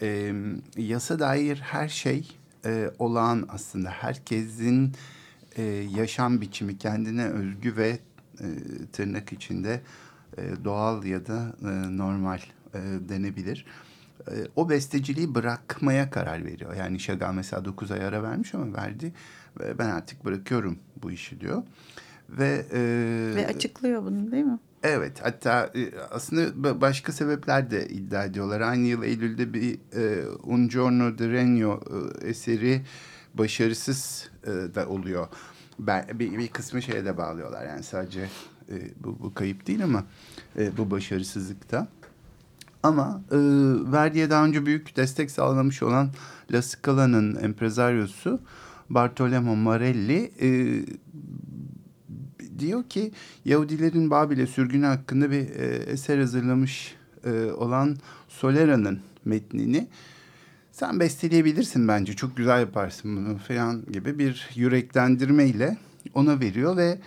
[0.03, 0.33] Ee,
[0.77, 3.91] yasa dair her şey e, olağan aslında.
[3.91, 4.93] Herkesin
[5.57, 5.63] e,
[5.97, 7.99] yaşam biçimi kendine özgü ve
[8.41, 8.47] e,
[8.93, 9.81] tırnak içinde
[10.39, 12.39] e, doğal ya da e, normal
[12.75, 12.79] e,
[13.09, 13.67] denebilir.
[14.29, 16.75] E, o besteciliği bırakmaya karar veriyor.
[16.75, 19.13] Yani Şagal mesela 9 ay ara vermiş ama verdi.
[19.61, 21.63] Ve ben artık bırakıyorum bu işi diyor.
[22.29, 22.81] Ve, e,
[23.37, 24.59] Ve açıklıyor bunu değil mi?
[24.85, 28.61] Evet hatta e, aslında ba- başka sebepler de iddia ediyorlar.
[28.61, 31.81] Aynı yıl Eylül'de bir e, Un Giorno di Regno
[32.23, 32.83] e, eseri
[33.35, 35.29] başarısız e, da oluyor.
[35.79, 38.21] Ben, bir, bir kısmı şeye de bağlıyorlar yani sadece
[38.69, 40.05] e, bu, bu kayıp değil ama
[40.59, 41.89] e, bu başarısızlıkta.
[42.83, 43.37] Ama e,
[43.93, 46.09] Verdi'ye daha önce büyük destek sağlamış olan
[46.53, 48.41] La Scala'nın empresaryosu
[48.91, 50.49] Bartolomeo Marelli e,
[52.59, 53.13] diyor ki
[53.45, 57.97] Yahudilerin Babil'e sürgünü hakkında bir e, eser hazırlamış e, olan
[58.29, 59.89] Solera'nın metnini.
[60.73, 65.77] Sen besteleyebilirsin bence çok güzel yaparsın bunu falan gibi bir yüreklendirmeyle
[66.15, 66.99] ona veriyor ve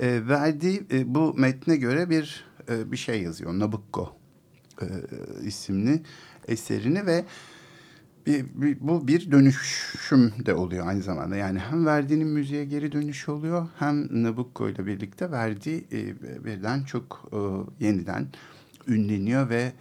[0.00, 3.58] e, verdiği e, bu metne göre bir e, bir şey yazıyor.
[3.58, 4.16] Nabucco
[4.82, 4.86] e,
[5.44, 6.02] isimli
[6.48, 7.24] eserini ve
[8.28, 11.36] bir, bir, bu bir dönüşüm de oluyor aynı zamanda.
[11.36, 17.30] Yani hem Verdi'nin müziğe geri dönüşü oluyor hem Nabucco ile birlikte Verdi e, birden çok
[17.32, 17.38] e,
[17.84, 18.26] yeniden
[18.88, 19.72] ünleniyor ve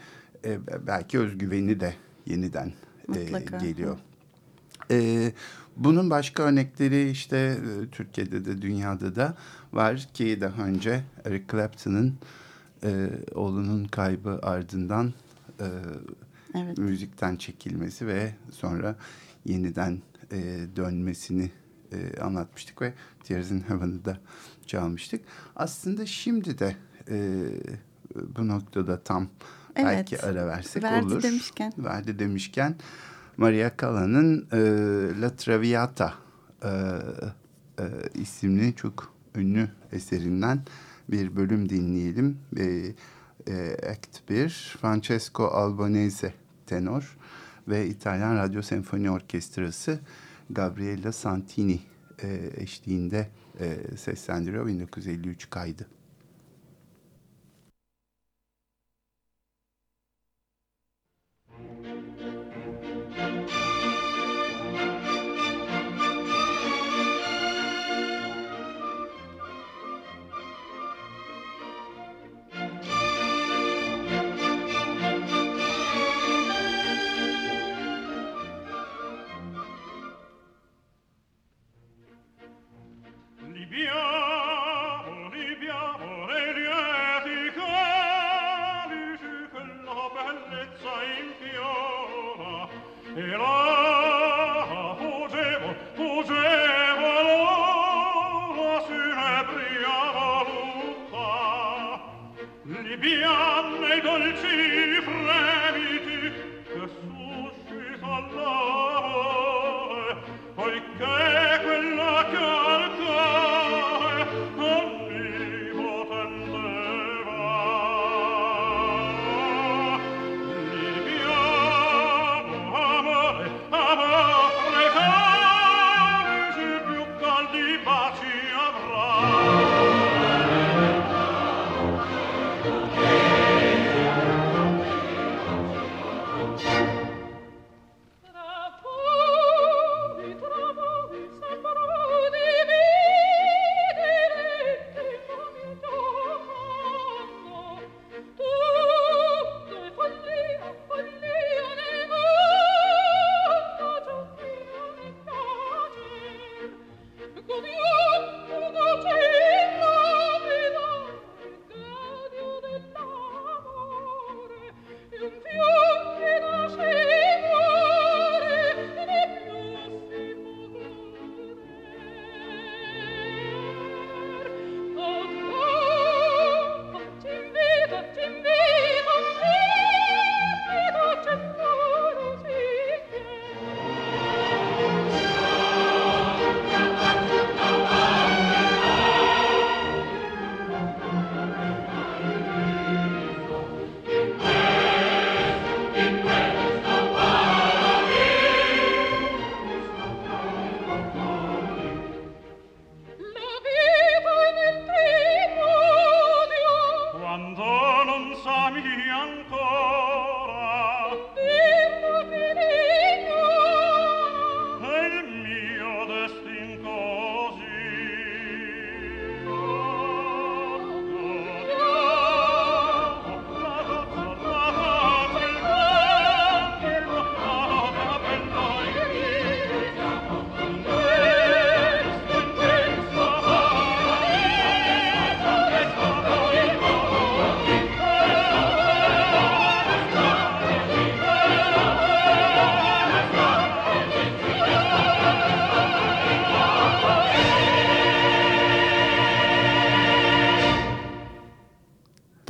[0.45, 1.93] e, belki özgüveni de
[2.25, 2.73] yeniden
[3.15, 3.23] e,
[3.59, 3.97] geliyor.
[4.91, 5.31] E,
[5.77, 9.37] bunun başka örnekleri işte e, Türkiye'de de dünyada da
[9.73, 12.15] var ki daha önce Eric Clapton'ın
[12.83, 15.13] e, oğlunun kaybı ardından
[15.59, 15.67] e,
[16.57, 16.77] Evet.
[16.77, 18.95] müzikten çekilmesi ve sonra
[19.45, 20.37] yeniden e,
[20.75, 21.51] dönmesini
[21.91, 22.93] e, anlatmıştık ve
[23.23, 24.17] Tears in Heaven'ı da
[24.65, 25.21] çalmıştık.
[25.55, 26.75] Aslında şimdi de
[27.09, 27.45] e,
[28.37, 29.27] bu noktada tam
[29.75, 29.87] Evet.
[29.87, 31.23] belki ara versek Verdi olur.
[31.23, 31.73] demişken.
[31.77, 32.75] Verdi demişken
[33.37, 34.59] Maria Calla'nın e,
[35.21, 36.13] La Traviata
[36.63, 36.69] e,
[37.79, 40.61] e, isimli çok ünlü eserinden
[41.09, 42.37] bir bölüm dinleyelim.
[42.57, 42.63] E,
[43.47, 46.33] e, Act 1 Francesco Albanese
[46.67, 47.17] tenor
[47.67, 49.99] ve İtalyan Radyo Senfoni Orkestrası
[50.49, 51.79] Gabriella Santini
[52.23, 55.87] e, eşliğinde e, seslendiriyor 1953 kaydı.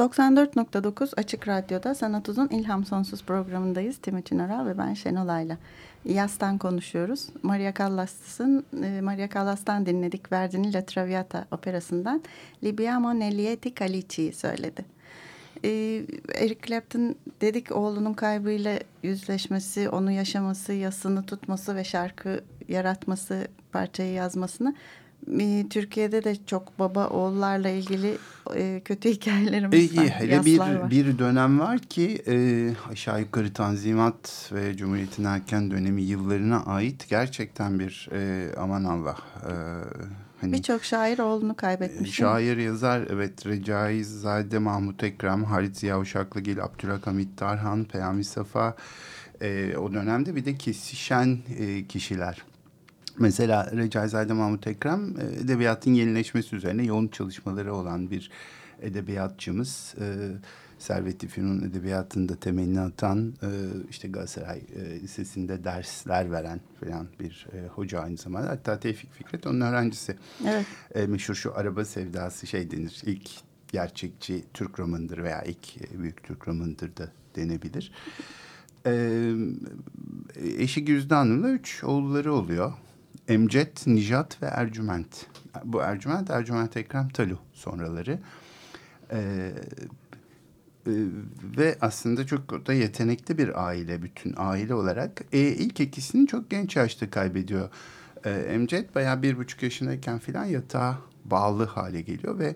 [0.07, 3.97] ...94.9 Açık Radyo'da Sanat Uzun İlham Sonsuz programındayız.
[3.97, 5.57] Timuçin Oral ve ben Şenol Ayla.
[6.05, 7.27] Yas'tan konuşuyoruz.
[7.43, 10.31] Maria Callas'ın e, Maria Callas'tan dinledik.
[10.31, 12.23] Verdi'nin La Traviata operasından
[12.63, 14.85] Libiamo Nellieti Calici söyledi.
[15.63, 15.69] E,
[16.35, 24.75] Eric Clapton dedik oğlunun kaybıyla yüzleşmesi, onu yaşaması, yasını tutması ve şarkı yaratması, parçayı yazmasını
[25.39, 28.17] e, Türkiye'de de çok baba oğullarla ilgili
[28.55, 30.03] e, kötü hikayelerimiz var.
[30.03, 30.91] E, hele bir, var.
[30.91, 37.79] bir dönem var ki e, aşağı yukarı Tanzimat ve Cumhuriyet'in erken dönemi yıllarına ait gerçekten
[37.79, 39.17] bir e, aman Allah.
[39.43, 39.51] E,
[40.41, 42.15] hani, Birçok şair oğlunu kaybetmiş.
[42.15, 48.75] Şair yazar evet Recai Zade Mahmut Ekrem, Halit Ziya Uşaklıgil, Abdülhakamit Tarhan, Peyami Safa
[49.41, 52.43] e, o dönemde bir de kesişen e, kişiler.
[53.19, 58.31] Mesela Recaizade Mahmut Ekrem e, edebiyatın yenileşmesi üzerine yoğun çalışmaları olan bir
[58.81, 59.95] edebiyatçımız.
[59.99, 60.05] E,
[60.79, 63.49] Servet-i Fünun edebiyatında temelini atan e,
[63.89, 68.49] işte Galatasaray e, Lisesi'nde dersler veren falan bir e, hoca aynı zamanda.
[68.49, 70.17] Hatta Tevfik Fikret onun öğrencisi.
[70.47, 70.65] Evet.
[70.95, 73.01] E, meşhur şu araba sevdası şey denir.
[73.05, 73.29] İlk
[73.67, 77.91] gerçekçi Türk romanıdır veya ilk e, büyük Türk romanıdır da denebilir.
[78.85, 79.33] Ee,
[80.57, 82.73] eşi Güzde Hanım'la üç oğulları oluyor.
[83.27, 85.25] Emcet, Nijat ve Ercüment.
[85.63, 88.19] Bu Ercüment, Ercüment Ekrem Talu sonraları.
[89.11, 89.51] Ee,
[90.87, 90.91] e,
[91.57, 95.21] ve aslında çok da yetenekli bir aile bütün aile olarak.
[95.33, 97.69] E, ilk ikisini çok genç yaşta kaybediyor.
[98.25, 102.55] E, Emcet bayağı bir buçuk yaşındayken filan yatağa bağlı hale geliyor ve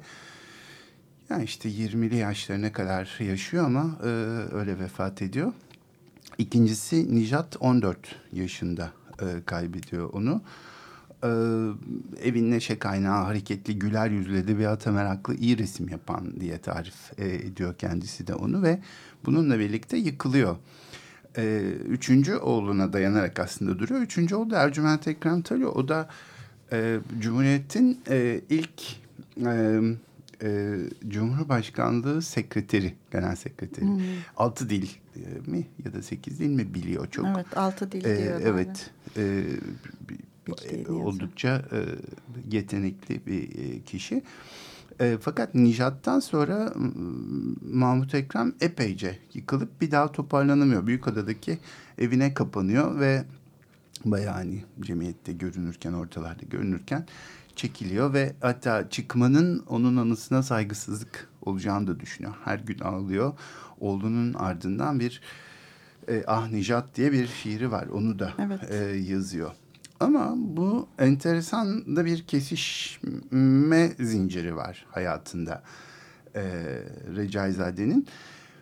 [1.29, 4.07] yani işte 20'li yaşlarına kadar yaşıyor ama e,
[4.55, 5.53] öyle vefat ediyor.
[6.37, 10.41] İkincisi Nijat 14 yaşında e, kaybediyor onu.
[11.23, 11.29] E,
[12.27, 17.75] evin neşe kaynağı, hareketli, güler yüzlü, edebiyata meraklı, iyi resim yapan diye tarif e, ediyor
[17.77, 18.79] kendisi de onu ve
[19.25, 20.55] bununla birlikte yıkılıyor.
[21.37, 24.01] E, üçüncü oğluna dayanarak aslında duruyor.
[24.01, 25.67] Üçüncü oğlu da Ercüment Ekrem Talu.
[25.67, 26.09] O da
[26.71, 28.81] e, Cumhuriyet'in e, ilk
[29.45, 29.81] e,
[30.43, 30.77] e,
[31.07, 33.85] Cumhurbaşkanlığı sekreteri, genel sekreteri.
[33.85, 33.99] Hmm.
[34.37, 37.25] Altı dil e, mi ya da sekiz dil mi biliyor çok.
[37.25, 38.41] Evet altı dil Ee, diyor.
[38.45, 38.91] evet.
[39.17, 39.21] E,
[40.47, 40.89] yazıyor.
[40.89, 41.79] oldukça e,
[42.55, 44.23] yetenekli bir e, kişi.
[44.99, 46.73] E, fakat Nijat'tan sonra
[47.73, 50.87] Mahmut Ekrem epeyce yıkılıp bir daha toparlanamıyor.
[50.87, 51.57] Büyükada'daki
[51.97, 53.23] evine kapanıyor ve
[54.05, 57.05] bayağı hani cemiyette görünürken, ortalarda görünürken
[57.61, 62.33] çekiliyor ve hatta çıkmanın onun anısına saygısızlık olacağını da düşünüyor.
[62.45, 63.33] Her gün ağlıyor.
[63.79, 65.21] Oğlunun ardından bir
[66.07, 67.87] e, Ah Nijat diye bir şiiri var.
[67.87, 68.71] Onu da Evet.
[68.71, 69.51] e, yazıyor.
[69.99, 75.63] Ama bu enteresan da bir kesişme zinciri var hayatında
[76.35, 76.43] e,
[77.15, 78.07] Recaizade'nin.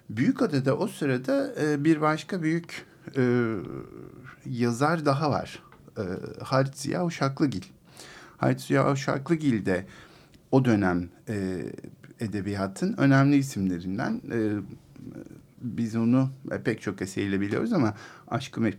[0.09, 2.85] Büyükada'da o sırada e, bir başka büyük
[3.17, 3.53] e,
[4.45, 5.63] yazar daha var.
[5.97, 6.03] E,
[6.43, 7.63] Halit Ziya Uşaklıgil.
[8.39, 9.86] Halit Ziya Uşaklıgil de
[10.52, 11.65] o dönem e,
[12.19, 14.21] edebiyatın önemli isimlerinden.
[14.32, 14.39] E,
[15.62, 16.30] biz onu
[16.63, 17.93] pek çok eseriyle biliyoruz ama
[18.28, 18.73] Aşkı, Me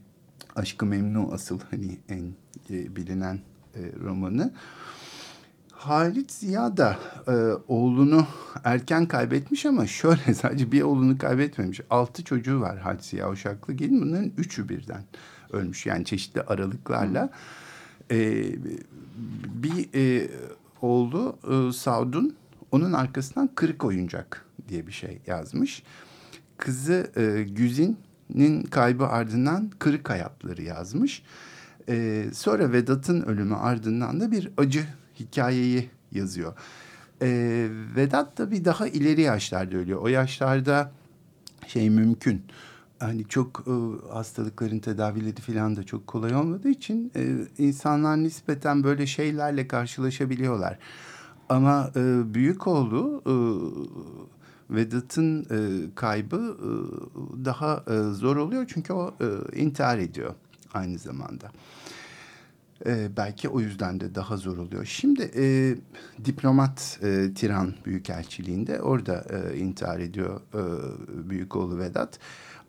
[0.56, 2.34] Aşkı Memnu asıl hani en
[2.70, 3.40] e, bilinen
[3.74, 4.52] e, romanı.
[5.72, 7.32] Halit Ziya da e,
[7.68, 8.26] oğlunu
[8.64, 11.80] erken kaybetmiş ama şöyle sadece bir oğlunu kaybetmemiş.
[11.90, 15.04] Altı çocuğu var Halit Ziya Uşaklı gelin bunların üçü birden
[15.52, 15.86] ölmüş.
[15.86, 17.30] Yani çeşitli aralıklarla.
[18.10, 18.46] E,
[19.62, 20.30] bir e,
[20.82, 22.36] oğlu e, Saudun
[22.72, 25.82] onun arkasından Kırık Oyuncak diye bir şey yazmış.
[26.56, 31.22] Kızı e, Güzin'in kaybı ardından Kırık Hayatları yazmış.
[31.88, 34.84] E, sonra Vedat'ın ölümü ardından da bir acı
[35.20, 36.52] hikayeyi yazıyor.
[37.22, 37.28] E,
[37.96, 40.02] Vedat da bir daha ileri yaşlarda ölüyor.
[40.02, 40.92] O yaşlarda
[41.66, 42.42] şey mümkün.
[43.00, 43.72] Hani çok e,
[44.12, 50.78] hastalıkların tedavileri falan da çok kolay olmadığı için e, insanlar nispeten böyle şeylerle karşılaşabiliyorlar.
[51.48, 53.34] Ama e, büyük oğlu e,
[54.74, 56.70] Vedat'ın e, kaybı e,
[57.44, 60.34] daha e, zor oluyor çünkü o e, intihar ediyor
[60.74, 61.50] aynı zamanda.
[62.86, 64.84] E, belki o yüzden de daha zor oluyor.
[64.84, 65.76] Şimdi e,
[66.24, 70.62] diplomat e, Tiran Büyükelçiliğinde orada e, intihar ediyor e,
[71.30, 72.18] büyük oğlu Vedat.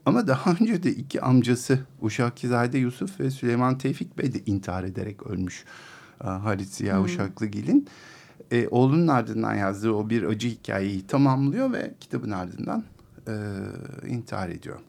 [0.05, 5.27] Ama daha önce de iki amcası Uşakizade Yusuf ve Süleyman Tevfik Bey de intihar ederek
[5.27, 5.65] ölmüş.
[6.19, 7.05] Halit Ziya Hmm.
[7.05, 7.87] Uşaklıgil'in.
[8.51, 12.83] E, oğlunun ardından yazdığı o bir acı hikayeyi tamamlıyor ve kitabın ardından
[13.27, 13.33] e,
[14.07, 14.79] intihar ediyor.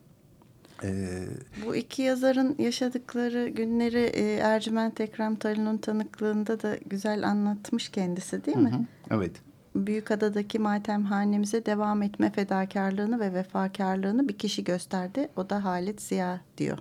[0.83, 1.23] E,
[1.65, 8.57] Bu iki yazarın yaşadıkları günleri e, Ercüment Ekrem Talun'un tanıklığında da güzel anlatmış kendisi değil
[8.57, 8.71] mi?
[8.71, 9.31] hı, evet.
[9.75, 15.29] Büyükada'daki matemhanemize devam etme fedakarlığını ve vefakarlığını bir kişi gösterdi.
[15.35, 16.77] O da Halit Ziya diyor.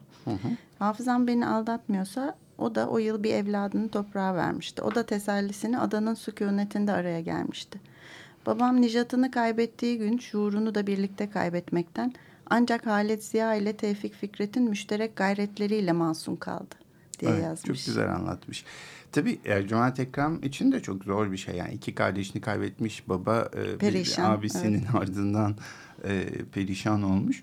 [0.78, 4.83] Hafızam beni aldatmıyorsa o da o yıl bir evladını toprağa vermişti.
[4.83, 7.81] O da tesellisini adanın sükunetinde araya gelmişti.
[8.46, 12.12] Babam Nijat'ını kaybettiği gün şuurunu da birlikte kaybetmekten
[12.46, 16.74] ancak Halit Ziya ile Tevfik Fikret'in müşterek gayretleriyle masum kaldı
[17.20, 17.85] diye Evet, yazmış.
[17.85, 18.64] Çok güzel anlatmış.
[19.12, 21.55] Tabii Ercüment Ekrem için de çok zor bir şey.
[21.55, 25.57] Yani iki kardeşini kaybetmiş baba e, bir Perişan, abisinin ardından
[26.05, 27.43] e, perişan olmuş.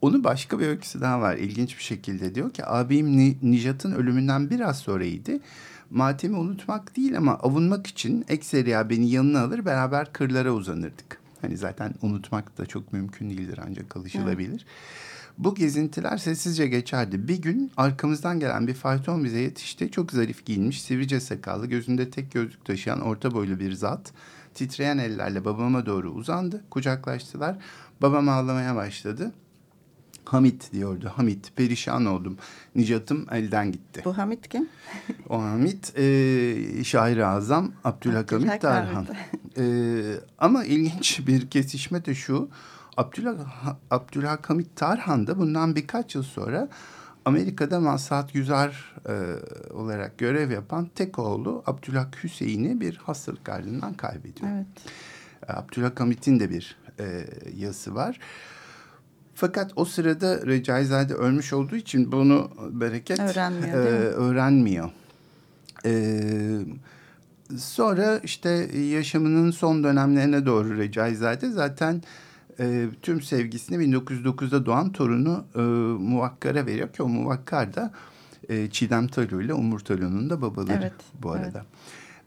[0.00, 1.36] Onun başka bir öyküsü daha var.
[1.36, 5.40] İlginç bir şekilde diyor ki abim Ni- Nijat'ın ölümünden biraz sonraydı.
[5.90, 11.20] Matemi unutmak değil ama avunmak için ekseriya beni yanına alır beraber kırlara uzanırdık.
[11.40, 14.66] Hani zaten unutmak da çok mümkün değildir ancak alışılabilir.
[15.40, 17.28] Bu gezintiler sessizce geçerdi.
[17.28, 19.90] Bir gün arkamızdan gelen bir fayton bize yetişti.
[19.90, 24.12] Çok zarif giyinmiş, sivrice sakallı, gözünde tek gözlük taşıyan orta boylu bir zat.
[24.54, 26.64] Titreyen ellerle babama doğru uzandı.
[26.70, 27.56] Kucaklaştılar.
[28.02, 29.32] Babam ağlamaya başladı.
[30.24, 31.12] Hamit diyordu.
[31.16, 32.36] Hamit perişan oldum.
[32.74, 34.02] Nicat'ım elden gitti.
[34.04, 34.68] Bu Hamit kim?
[35.28, 36.04] O Hamit e,
[36.84, 39.06] şair-i azam Abdülhakamit Abdülhak Tarhan.
[39.58, 39.64] E,
[40.38, 42.48] ama ilginç bir kesişme de şu.
[43.00, 43.36] Abdülhak,
[43.90, 46.68] Abdülhakamit Tarhan da bundan birkaç yıl sonra
[47.24, 49.14] Amerika'da Maslahat Güzar e,
[49.72, 54.50] olarak görev yapan tek oğlu Abdülhak Hüseyin'i bir hastalık ardından kaybediyor.
[54.52, 54.66] Evet.
[55.48, 57.24] Abdülhamit'in de bir e,
[57.56, 58.20] yazısı var.
[59.34, 64.90] Fakat o sırada Recaizade ölmüş olduğu için bunu Bereket Öğrenmiyor, e, öğrenmiyor.
[65.84, 66.20] E,
[67.58, 72.29] sonra işte yaşamının son dönemlerine doğru Recaizade zaten e,
[73.02, 75.60] tüm sevgisini 1909'da doğan torunu e,
[76.02, 77.92] Muvakkar'a veriyor ki o Muvakkar da
[78.48, 80.92] e, Çiğdem Talu ile Umur Talu'nun da babaları Evet,
[81.22, 81.64] bu arada.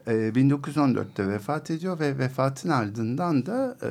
[0.06, 3.90] E, 1914'te vefat ediyor ve vefatın ardından da e,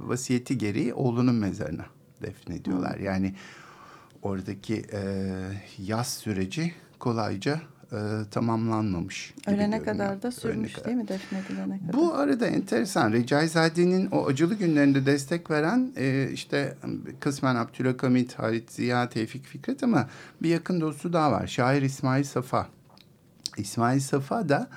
[0.00, 1.86] vasiyeti gereği oğlunun mezarına
[2.22, 2.98] defnediyorlar.
[2.98, 3.34] Yani
[4.22, 5.02] oradaki e,
[5.78, 7.60] yaz süreci kolayca
[7.92, 7.98] e,
[8.30, 9.34] tamamlanmamış.
[9.46, 10.84] Ölene kadar da sürmüş kadar.
[10.86, 11.92] değil mi defnedilene kadar?
[11.92, 13.12] Bu arada enteresan.
[13.12, 16.76] Recaizade'nin o acılı günlerinde destek veren e, işte
[17.20, 20.08] kısmen Abdülhakamit, Halit Ziya, Tevfik Fikret ama
[20.42, 21.46] bir yakın dostu daha var.
[21.46, 22.66] Şair İsmail Safa.
[23.56, 24.68] İsmail Safa da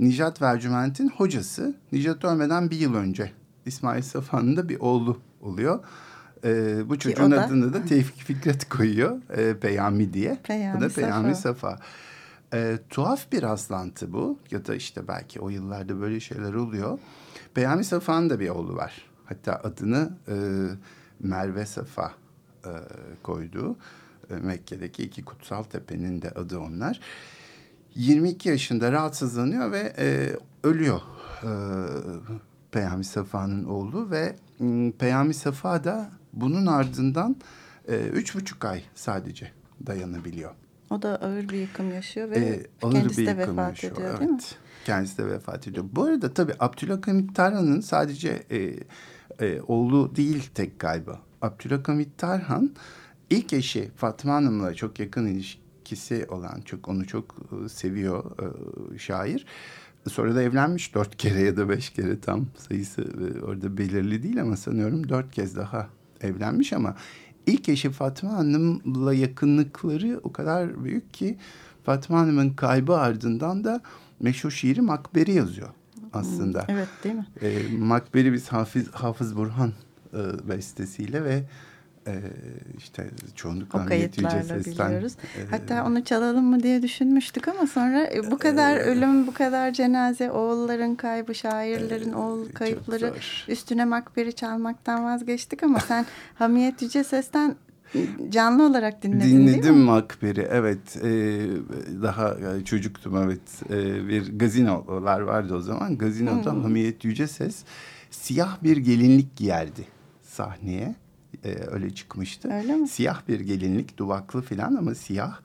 [0.00, 1.74] Nijat Vercüment'in hocası.
[1.92, 3.30] Nijat ölmeden bir yıl önce
[3.66, 5.80] İsmail Safa'nın da bir oğlu oluyor.
[6.44, 9.18] E, bu çocuğun da- adını da Tevfik Fikret koyuyor.
[9.36, 10.38] E, Peyami diye.
[10.42, 11.54] Peyami bu da Peyami Safa.
[11.70, 11.78] Safa.
[12.52, 16.98] E, tuhaf bir rastlantı bu ya da işte belki o yıllarda böyle şeyler oluyor.
[17.54, 19.10] Peyami Safa'nın da bir oğlu var.
[19.24, 20.34] Hatta adını e,
[21.20, 22.12] Merve Safa
[22.64, 22.70] e,
[23.22, 23.76] koydu.
[24.30, 27.00] E, Mekke'deki iki kutsal tepenin de adı onlar.
[27.94, 31.00] 22 yaşında rahatsızlanıyor ve e, ölüyor.
[31.42, 31.50] E,
[32.70, 37.36] Peyami Safa'nın oğlu ve m, Peyami Safa da bunun ardından
[37.88, 39.52] e, üç buçuk ay sadece
[39.86, 40.54] dayanabiliyor.
[40.90, 44.10] O da ağır bir yıkım yaşıyor ve Ee, ağır kendisi bir de vefat yaşıyor, ediyor
[44.10, 44.20] evet.
[44.20, 44.38] değil mi?
[44.84, 45.84] Kendisi de vefat ediyor.
[45.92, 48.74] Bu arada tabii Abdülhakamit Tarhan'ın sadece e,
[49.46, 51.20] e, oğlu değil tek galiba.
[51.42, 52.70] Abdülhakamit Tarhan
[53.30, 58.24] ilk eşi Fatma Hanım'la çok yakın ilişkisi olan, çok onu çok e, seviyor
[58.94, 59.46] e, şair.
[60.08, 64.42] Sonra da evlenmiş dört kere ya da beş kere tam sayısı e, orada belirli değil
[64.42, 65.88] ama sanıyorum dört kez daha
[66.20, 66.96] evlenmiş ama
[67.46, 71.38] ilk eşi Fatma Hanım'la yakınlıkları o kadar büyük ki
[71.84, 73.80] Fatma Hanım'ın kaybı ardından da
[74.20, 75.68] meşhur şiiri Makberi yazıyor
[76.12, 76.64] aslında.
[76.68, 77.26] Evet değil mi?
[77.42, 79.72] E, Makberi biz Hafız, Hafız Burhan
[80.12, 81.42] e, bestesiyle ve
[82.06, 82.14] e,
[82.78, 85.12] işte çoğunlukla O kayıtlarla Ses'ten, biliyoruz.
[85.38, 89.72] e, Hatta onu çalalım mı diye düşünmüştük ama sonra e, bu kadar ölüm, bu kadar
[89.72, 93.14] cenaze, oğulların kaybı, şairlerin oğul çok kayıpları
[93.48, 97.54] üstüne makberi çalmaktan vazgeçtik ama sen Hamiyet Yüce Ses'ten
[98.28, 99.84] canlı olarak dinledin değil Dinledim mi?
[99.84, 100.96] Makber'i evet.
[100.96, 101.08] E,
[102.02, 103.40] daha e, çocuktum evet.
[103.70, 105.98] E, bir gazinolar vardı o zaman.
[105.98, 107.64] Gazinoda Hamiyet Yüce Ses
[108.10, 109.84] siyah bir gelinlik giyerdi
[110.22, 110.94] sahneye
[111.46, 112.52] E, öyle çıkmıştı.
[112.52, 112.88] Öyle mi?
[112.88, 115.38] Siyah bir gelinlik duvaklı falan ama siyah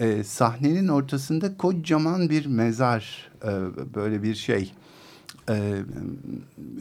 [0.00, 3.50] E, sahnenin ortasında kocaman bir mezar e,
[3.94, 4.72] böyle bir şey
[5.50, 5.74] e,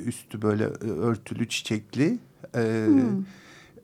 [0.05, 0.64] üstü böyle
[1.01, 2.20] örtülü çiçekli
[2.55, 2.88] e,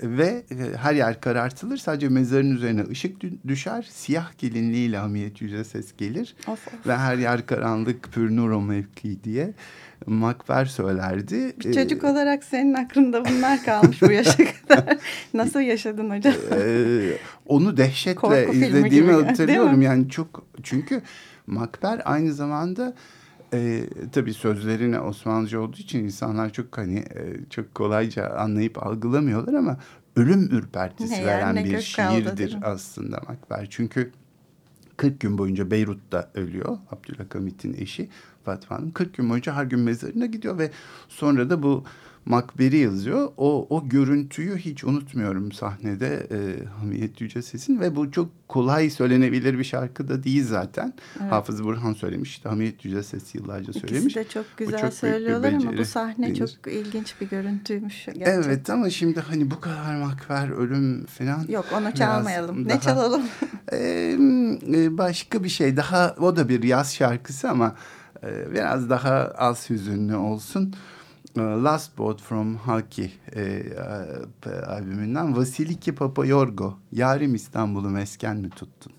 [0.04, 5.64] ve e, her yer karartılır sadece mezarın üzerine ışık dü- düşer siyah gelinliğiyle Hamiyet Yüce
[5.64, 6.88] ses gelir Of, of.
[6.88, 9.54] ve her yer karanlık pür nur o mevki diye
[10.06, 11.54] Makber söylerdi.
[11.66, 14.38] Bir çocuk olarak senin aklında bunlar kalmış bu yaşa
[14.68, 14.98] kadar.
[15.34, 16.34] Nasıl yaşadın hocam?
[16.52, 19.82] Ee, onu dehşetle Korku izlediğimi gibi, hatırlıyorum.
[19.82, 21.02] Yani çok çünkü
[21.48, 22.94] Makber aynı zamanda
[23.54, 29.78] e, tabii sözlerine Osmanlıca olduğu için insanlar çok hani e, çok kolayca anlayıp algılamıyorlar ama
[30.16, 32.62] ölüm ürpertisi Ne veren bir kaldı, şiirdir mi?
[32.64, 33.68] aslında Makber.
[33.70, 34.12] Çünkü
[34.98, 38.10] 40 gün boyunca Beyrut'ta ölüyor Abdülhamit'in eşi
[38.46, 38.92] Fatma Hanım.
[38.92, 40.72] 40 gün boyunca her gün mezarına gidiyor ve
[41.10, 41.84] sonra da bu
[42.26, 43.32] Makber'i yazıyor.
[43.38, 49.60] O, o görüntüyü hiç unutmuyorum sahnede e, Hamiyet Yüce Ses'in ve bu çok kolay söylenebilir
[49.60, 50.94] bir şarkı da değil zaten.
[51.30, 52.46] Hafız Burhan söylemiş.
[52.46, 54.02] Hamiyet Yüce Ses yıllarca söylemiş.
[54.04, 56.38] İkisi de çok güzel çok söylüyorlar ama bu sahne denir.
[56.64, 58.06] çok ilginç bir görüntüymüş.
[58.06, 58.42] Gerçekten.
[58.44, 61.46] Evet ama şimdi hani bu kadar makber, ölüm falan.
[61.50, 62.70] Yok onu çalmayalım.
[62.70, 63.22] daha- Ne çalalım?
[63.74, 64.18] E,
[64.98, 67.76] başka bir şey daha o da bir yaz şarkısı ama
[68.24, 70.74] e, biraz daha az hüzünlü olsun.
[71.38, 73.42] E, Last Boat from Halki e,
[74.46, 78.94] e, albümünden Vasiliki Papayorgo Yarim İstanbul'u mesken mi tuttun?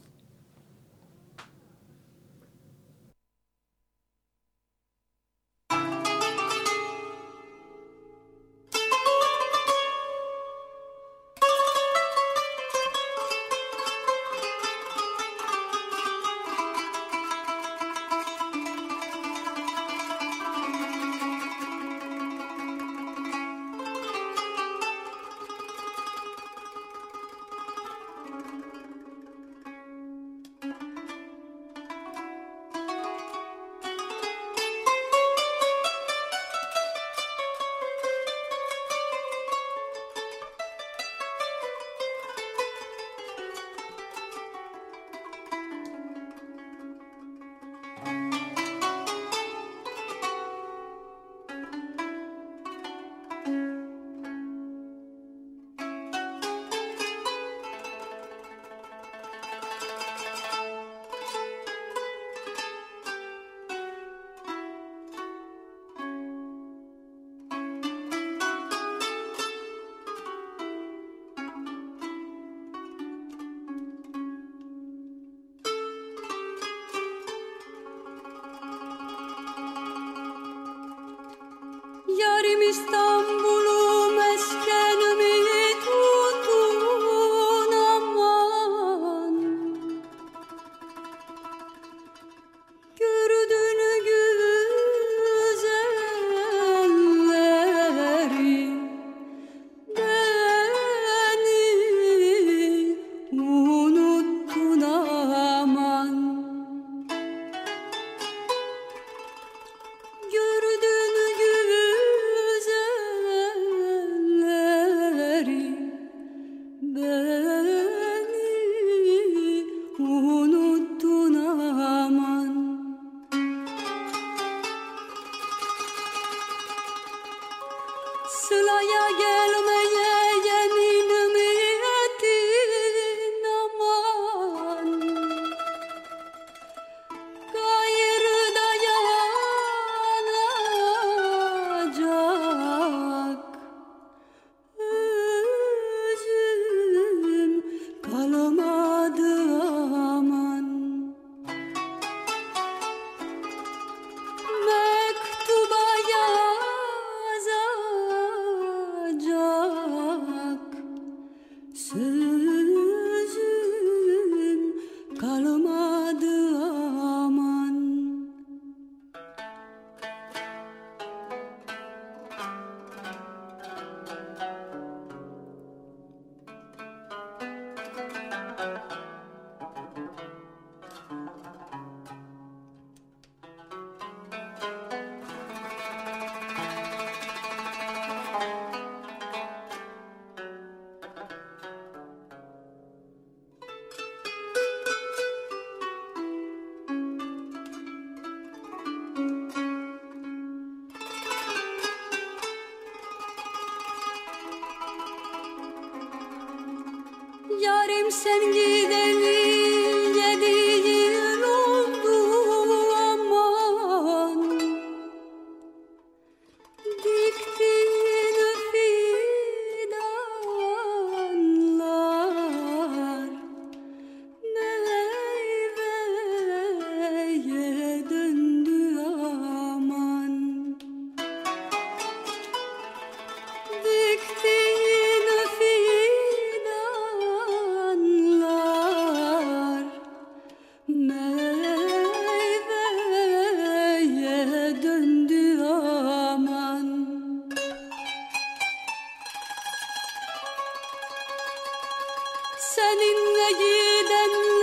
[252.75, 254.54] Seninle gidenler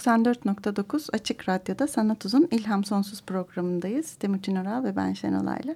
[0.00, 4.14] 94.9 Açık Radyo'da Sanat Uzun İlham Sonsuz programındayız.
[4.14, 5.74] Timuçin Oral ve ben Şenolay'la.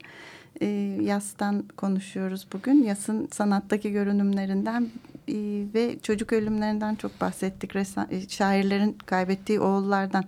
[0.61, 0.67] Ee,
[1.01, 2.83] Yas'tan konuşuyoruz bugün.
[2.83, 4.89] Yas'ın sanattaki görünümlerinden
[5.29, 5.37] e,
[5.75, 7.77] ve çocuk ölümlerinden çok bahsettik.
[7.77, 10.25] Ressam, e, şairlerin kaybettiği oğullardan.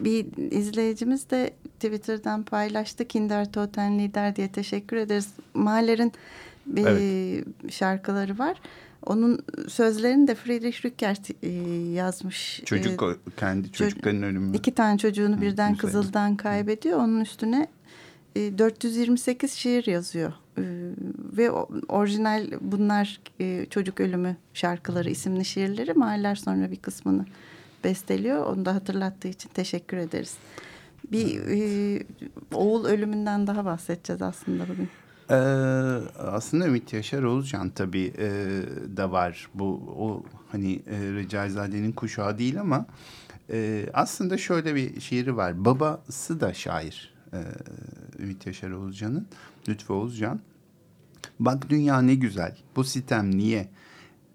[0.00, 3.08] Bir izleyicimiz de Twitter'dan paylaştı.
[3.08, 5.28] Kinder Toten Lider diye teşekkür ederiz.
[5.54, 6.12] Mahler'in
[6.76, 7.44] e, Evet.
[7.72, 8.60] şarkıları var.
[9.06, 9.38] Onun
[9.68, 11.48] sözlerini de Friedrich Rückert e,
[11.92, 12.62] yazmış.
[12.64, 14.56] Çocuk E, kendi çocukların ölümü.
[14.56, 15.80] İki tane çocuğunu Hı, birden güzel.
[15.80, 16.98] Kızıl'dan kaybediyor.
[16.98, 17.68] Onun üstüne
[18.36, 20.32] e, 428 şiir yazıyor.
[20.58, 20.62] E,
[21.36, 21.50] ve
[21.88, 27.26] orijinal bunlar e, çocuk ölümü şarkıları isimli şiirleri Mahaller sonra bir kısmını
[27.84, 28.46] besteliyor.
[28.46, 30.34] Onu da hatırlattığı için teşekkür ederiz.
[31.12, 32.02] Bir e,
[32.54, 34.88] oğul ölümünden daha bahsedeceğiz aslında bugün.
[35.30, 35.34] Ee,
[36.18, 38.28] aslında Ümit Yaşar Oğuzcan tabii e,
[38.96, 39.48] da var.
[39.54, 40.22] Bu o
[40.52, 42.86] hani e, Recaizade'nin kuşağı değil ama
[43.50, 45.64] e, aslında şöyle bir şiiri var.
[45.64, 47.14] Babası da şair.
[47.32, 47.38] E,
[48.18, 49.26] Ümit Yaşar Oğuzcan'ın.
[49.68, 50.40] Lütfü Oğuzcan.
[51.40, 52.56] Bak dünya ne güzel.
[52.76, 53.68] Bu sitem niye?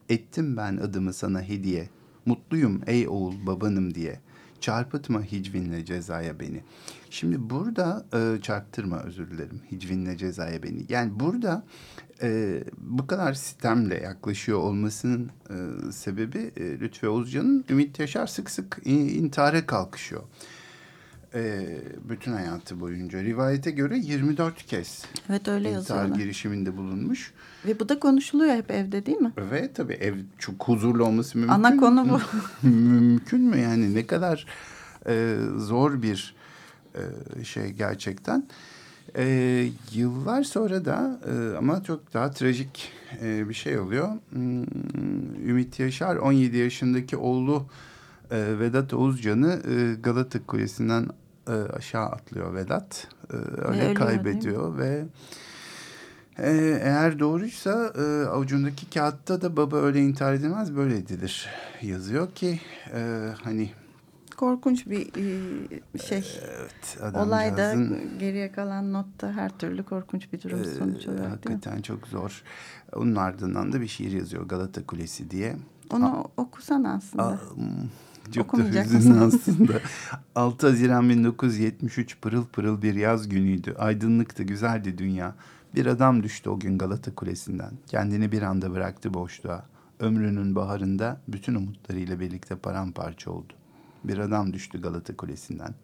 [0.10, 1.90] Ettim ben adımı sana hediye.
[2.26, 4.20] Mutluyum ey oğul babanım diye.
[4.64, 6.64] Çarpıtma hicvinle cezaya beni.
[7.10, 10.86] Şimdi burada e, çarptırma özür dilerim hicvinle cezaya beni.
[10.90, 11.64] Yani burada
[12.22, 18.80] e, bu kadar sistemle yaklaşıyor olmasının e, sebebi e, Lütfü Oğuzcan'ın Ümit Yaşar sık sık
[18.86, 20.24] in- intihara kalkışıyor.
[21.36, 21.66] E,
[22.10, 26.16] bütün hayatı boyunca rivayete göre 24 kez Evet öyle intihar yazıyorlar.
[26.16, 27.34] girişiminde bulunmuş.
[27.66, 29.34] Ve bu da konuşuluyor hep evde değil mi?
[29.38, 31.54] Ve tabii ev çok huzurlu olması mümkün.
[31.54, 32.20] Ana konu bu.
[32.68, 34.46] mümkün mü yani ne kadar
[35.08, 36.36] e, zor bir
[37.40, 38.48] e, şey gerçekten.
[39.18, 44.10] E, yıllar sonra da e, ama çok daha trajik e, bir şey oluyor.
[44.30, 44.64] Hmm,
[45.50, 47.66] Ümit Yaşar 17 yaşındaki oğlu
[48.32, 51.08] e, Vedat Oğuzcan'ı e, Galata Kulesi'nden
[51.48, 53.08] e, aşağı atlıyor Vedat.
[53.34, 53.36] E,
[53.68, 53.94] öyle mi?
[53.94, 55.06] kaybediyor ve
[56.40, 61.50] ee, eğer doğruysa e, avucundaki kağıtta da baba öyle intihar edilmez böyle edilir
[61.82, 62.60] yazıyor ki
[62.94, 63.72] e, hani
[64.38, 65.08] Korkunç bir
[65.94, 66.42] e, şey.
[66.44, 67.76] evet Olayda
[68.20, 72.44] geriye kalan notta her türlü korkunç bir durum e, sonuç olarak hakikaten çok zor.
[72.96, 75.56] Onun ardından da bir şiir yazıyor Galata Kulesi diye.
[75.90, 77.40] Onu okusan aslında.
[77.56, 77.90] Hmm,
[78.32, 79.74] çok da hüzünlü aslında.
[80.36, 83.76] 6 Haziran 1973 pırıl pırıl bir yaz günüydü.
[83.80, 85.36] Aydınlıktı, güzeldi dünya.
[85.76, 87.72] Bir adam düştü o gün Galata Kulesi'nden.
[87.88, 89.66] Kendini bir anda bıraktı boşluğa.
[90.00, 93.54] Ömrünün baharında bütün umutlarıyla birlikte paramparça oldu.
[94.04, 95.76] Bir adam düştü Galata Kulesi'nden.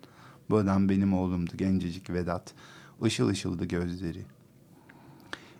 [0.49, 2.53] Bu adam benim oğlumdu, gencecik Vedat.
[3.05, 4.25] Işıl ışıldı gözleri.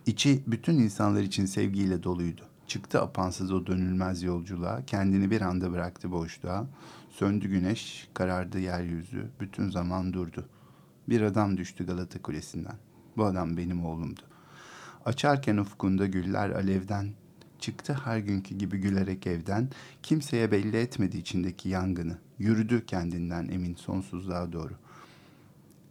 [0.06, 2.49] İçi bütün insanlar için sevgiyle doluydu.
[2.70, 6.66] Çıktı apansız o dönülmez yolculuğa, kendini bir anda bıraktı boşluğa.
[7.10, 10.48] Söndü güneş, karardı yeryüzü, bütün zaman durdu.
[11.08, 12.76] Bir adam düştü Galata Kulesi'nden.
[13.16, 14.20] Bu adam benim oğlumdu.
[15.04, 17.10] Açarken ufkunda güller alevden,
[17.58, 19.68] çıktı her günkü gibi gülerek evden,
[20.02, 22.18] kimseye belli etmedi içindeki yangını.
[22.38, 24.74] Yürüdü kendinden emin sonsuzluğa doğru.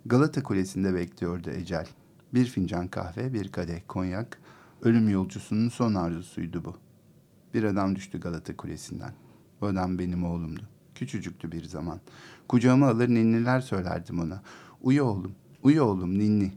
[0.05, 1.87] Galata Kulesi'nde bekliyordu ecel.
[2.33, 4.39] Bir fincan kahve, bir kadeh konyak.
[4.83, 6.75] Ölüm yolcusunun son arzusuydu bu.
[7.53, 9.13] Bir adam düştü Galata Kulesi'nden.
[9.61, 10.61] Bu adam benim oğlumdu.
[10.95, 11.99] Küçücüktü bir zaman.
[12.47, 14.41] Kucağıma alır ninniler söylerdim ona.
[14.81, 15.31] Uyu oğlum,
[15.63, 16.53] uyu oğlum ninni.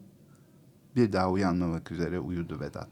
[0.96, 2.90] Bir daha uyanmamak üzere uyudu Vedat.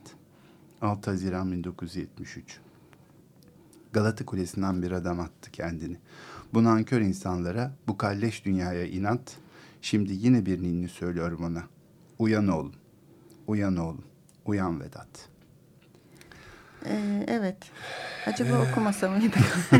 [0.83, 2.61] 6 Haziran 1973.
[3.93, 5.97] Galata Kulesi'nden bir adam attı kendini.
[6.55, 9.37] Bu nankör insanlara, bu kalleş dünyaya inat.
[9.83, 11.65] Şimdi yine bir ninni söylüyorum ona.
[12.19, 12.73] Uyan oğlum,
[13.47, 14.05] uyan oğlum,
[14.45, 15.31] uyan Vedat.
[16.87, 17.57] Ee, evet.
[18.27, 19.37] Acaba okumasa mıydı?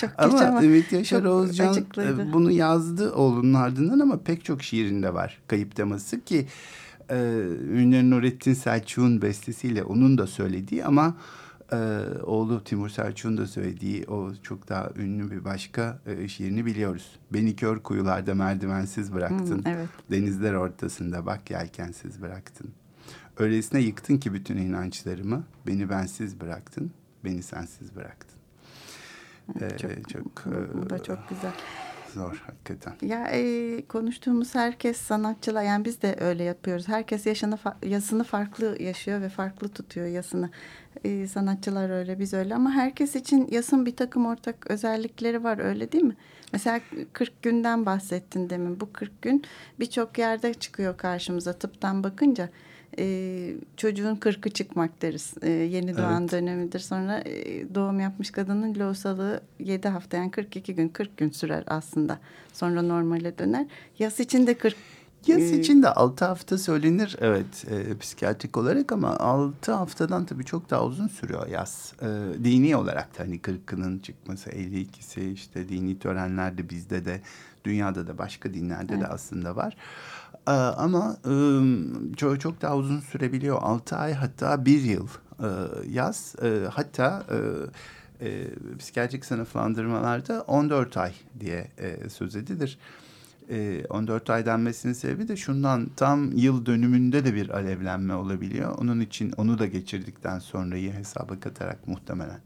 [0.00, 2.22] çok geç Ama, ama, Ümit Yaşar Oğuzcan acıklıydı.
[2.22, 6.46] e, bunu yazdı oğlunun ardından ama pek çok şiirinde var kayıp teması ki
[7.10, 7.16] e,
[7.70, 11.14] Ünlü Nurettin Selçuk'un bestesiyle onun da söylediği ama
[11.72, 11.76] e,
[12.22, 17.18] oğlu Timur Selçuk'un da söylediği o çok daha ünlü bir başka e, şiirini biliyoruz.
[17.32, 19.64] Beni kör kuyularda merdivensiz bıraktın.
[19.64, 19.88] Hmm, evet.
[20.10, 22.70] Denizler ortasında bak yelkensiz bıraktın.
[23.36, 25.44] Öylesine yıktın ki bütün inançlarımı.
[25.66, 26.90] Beni bensiz bıraktın.
[27.24, 28.38] Beni sensiz bıraktın.
[29.60, 31.52] Ee, çok- çok, Bu da e, çok güzel.
[32.14, 33.08] zor hakikaten.
[33.08, 36.88] Ya e, konuştuğumuz herkes sanatçılar yani biz de öyle yapıyoruz.
[36.88, 40.50] Herkes yaşını yasını farklı yaşıyor ve farklı tutuyor yasını.
[41.04, 45.92] E, sanatçılar öyle biz öyle ama herkes için yasın bir takım ortak özellikleri var öyle
[45.92, 46.16] değil mi?
[46.52, 46.80] Mesela
[47.12, 48.80] 40 günden bahsettin demin.
[48.80, 49.44] Bu 40 gün
[49.80, 52.48] birçok yerde çıkıyor karşımıza tıptan bakınca.
[52.98, 55.34] E, çocuğun kırkı çıkmak deriz.
[55.42, 56.32] E, yeni doğan Evet.
[56.32, 56.78] dönemidir.
[56.78, 62.18] Sonra e, doğum yapmış kadının lohusalığı 7 hafta yani 42 gün 40 gün sürer aslında.
[62.52, 63.66] Sonra normale döner.
[63.98, 64.76] Yas için de 40
[65.26, 70.44] Yaz e, için de 6 hafta söylenir evet e, psikiyatrik olarak ama 6 haftadan tabii
[70.44, 71.92] çok daha uzun sürüyor yaz.
[72.02, 72.06] E,
[72.44, 77.20] dini olarak da hani kırkının çıkması 52'si işte dini törenlerde bizde de
[77.64, 79.76] dünyada da başka dinlerde de aslında var.
[80.48, 81.16] E, ama
[82.16, 85.08] çok, çok daha uzun sürebiliyor 6 ay hatta 1 yıl
[85.40, 85.48] e,
[85.90, 87.24] yaz e, hatta...
[87.30, 87.36] E,
[88.26, 91.70] e, psikiyatrik sınıflandırmalarda 14 ay diye
[92.08, 92.78] söz edilir.
[93.50, 98.78] E, 14 ay denmesinin sebebi de şundan tam yıl dönümünde de bir alevlenme olabiliyor.
[98.78, 102.40] Onun için onu da geçirdikten sonrayı hesaba katarak muhtemelen.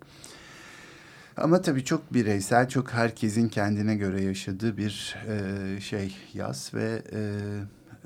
[1.37, 7.21] Ama tabii çok bireysel, çok herkesin kendine göre yaşadığı bir e, şey yaz ve e,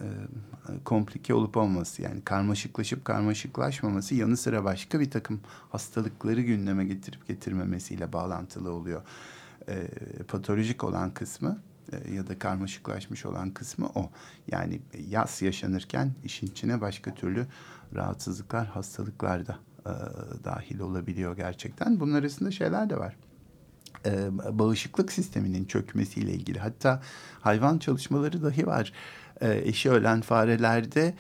[0.01, 0.07] e,
[0.85, 5.41] komplike olup olması yani karmaşıklaşıp karmaşıklaşmaması yanı sıra başka bir takım
[5.71, 9.03] hastalıkları gündeme getirip getirmemesiyle bağlantılı oluyor.
[9.69, 9.89] E,
[10.29, 11.59] patolojik olan kısmı
[11.93, 14.11] e, ya da karmaşıklaşmış olan kısmı o.
[14.49, 17.47] Yani yaz yaşanırken işin içine başka türlü
[17.95, 19.93] rahatsızlıklar, hastalıklar da e,
[20.45, 22.01] dahil olabiliyor gerçekten.
[22.01, 23.17] Bunun arasında şeyler de var
[24.07, 24.29] e,
[24.59, 26.59] bağışıklık sisteminin çökmesiyle ilgili.
[26.59, 27.03] Hatta
[27.41, 28.93] hayvan çalışmaları dahi var.
[29.41, 31.15] E, eşi ölen farelerde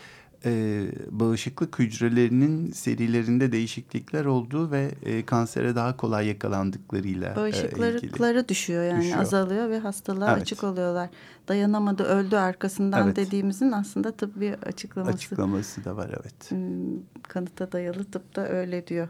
[0.44, 7.80] e, bağışıklık hücrelerinin serilerinde değişiklikler olduğu ve e, kansere daha kolay yakalandıklarıyla e, ilgili.
[7.80, 9.18] Bağışıklıkları düşüyor yani Düşüyor.
[9.18, 10.42] azalıyor ve hastalığa Evet.
[10.42, 11.10] açık oluyorlar.
[11.48, 13.16] Dayanamadı öldü arkasından Evet.
[13.16, 15.14] dediğimizin aslında tıbbi açıklaması.
[15.14, 16.50] Açıklaması da var evet.
[16.50, 19.08] Hmm, kanıta dayalı tıp da öyle diyor.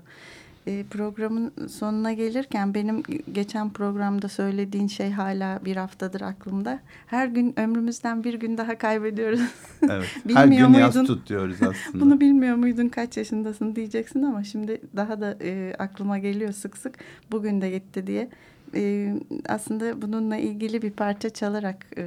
[0.67, 3.03] E, programın sonuna gelirken benim
[3.33, 6.81] geçen programda söylediğin şey hala bir haftadır aklımda.
[7.07, 9.41] Her gün ömrümüzden bir gün daha kaybediyoruz.
[9.83, 10.07] evet.
[10.35, 11.07] Her gün yaz muydun?
[11.07, 12.05] tut diyoruz aslında.
[12.05, 16.99] Bunu bilmiyor muydun kaç yaşındasın diyeceksin ama şimdi daha da e, aklıma geliyor sık sık
[17.33, 18.29] bugün de gitti diye.
[18.75, 19.15] E,
[19.49, 22.07] aslında bununla ilgili bir parça çalarak e,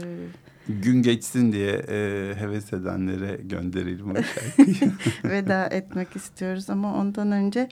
[0.68, 4.92] Gün geçsin diye e, heves edenlere gönderelim o şarkıyı.
[5.24, 7.70] veda etmek istiyoruz ama ondan önce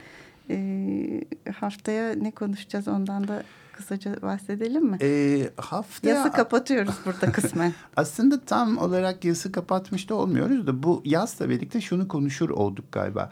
[0.52, 3.44] e, haftaya ne konuşacağız ondan da
[3.74, 4.98] kısaca bahsedelim mi?
[5.02, 6.16] e, haftaya...
[6.16, 7.74] Yası kapatıyoruz burada kısmen.
[7.98, 13.30] Aslında tam olarak yazı kapatmış da olmuyoruz da bu yazla birlikte şunu konuşur olduk galiba.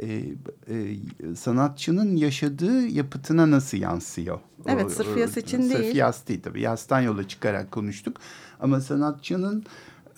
[0.00, 0.22] Ee,
[0.68, 0.96] e,
[1.36, 4.40] sanatçının yaşadığı yapıtına nasıl yansıyor?
[4.66, 5.96] Evet, O- sırf yaz için sırf değil.
[5.96, 6.60] yaz değil tabii.
[6.60, 8.16] Yazdan yola çıkarak konuştuk.
[8.60, 9.64] Ama sanatçının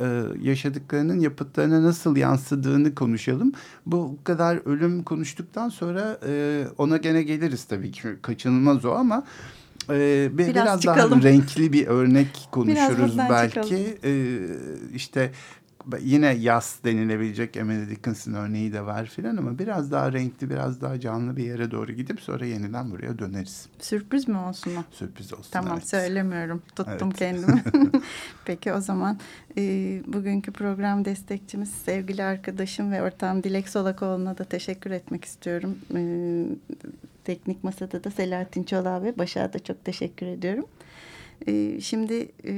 [0.00, 3.52] e, yaşadıklarının yapıtlarına nasıl yansıdığını konuşalım.
[3.86, 8.02] Bu kadar ölüm konuştuktan sonra e, ona gene geliriz tabii ki.
[8.22, 9.24] Kaçınılmaz o ama
[9.90, 11.10] e, bir- Biraz biraz, çıkalım.
[11.22, 13.54] daha renkli bir örnek konuşuruz belki.
[13.54, 13.76] çıkalım.
[14.04, 14.38] E,
[14.94, 15.32] işte
[16.00, 21.00] yine yaz denilebilecek Emily Dickinson örneği de var filan ama biraz daha renkli, biraz daha
[21.00, 23.66] canlı bir yere doğru gidip sonra yeniden buraya döneriz.
[23.78, 24.82] Sürpriz mi olsun o?
[24.90, 25.50] Sürpriz olsun.
[25.50, 25.88] Tamam evet.
[25.88, 26.62] söylemiyorum.
[26.76, 27.18] Tuttum Evet.
[27.18, 27.62] kendimi.
[28.44, 29.18] Peki o zaman
[29.58, 29.62] e,
[30.06, 35.78] bugünkü program destekçimiz sevgili arkadaşım ve ortağım Dilek Solakoğlu'na da teşekkür etmek istiyorum.
[35.94, 36.00] E,
[37.24, 40.66] teknik masada da Selahattin Çolak ve Başak'a da çok teşekkür ediyorum.
[41.46, 42.54] E, şimdi e,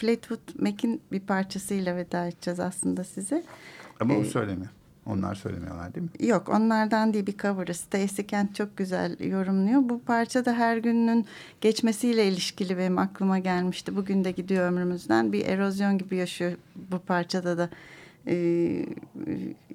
[0.00, 3.42] Fleetwood Mac'in bir parçasıyla veda edeceğiz aslında size.
[4.00, 4.66] Ama o Ee, söyleme.
[5.06, 6.26] Onlar söylemiyorlar değil mi?
[6.28, 7.74] Yok onlardan değil bir cover'ı.
[7.74, 9.88] Stacy Kent çok güzel yorumluyor.
[9.88, 11.26] Bu parça da her günün
[11.60, 13.96] geçmesiyle ilişkili benim aklıma gelmişti.
[13.96, 15.32] Bugün de gidiyor ömrümüzden.
[15.32, 17.68] Bir erozyon gibi yaşıyor bu parçada da
[18.28, 18.86] e,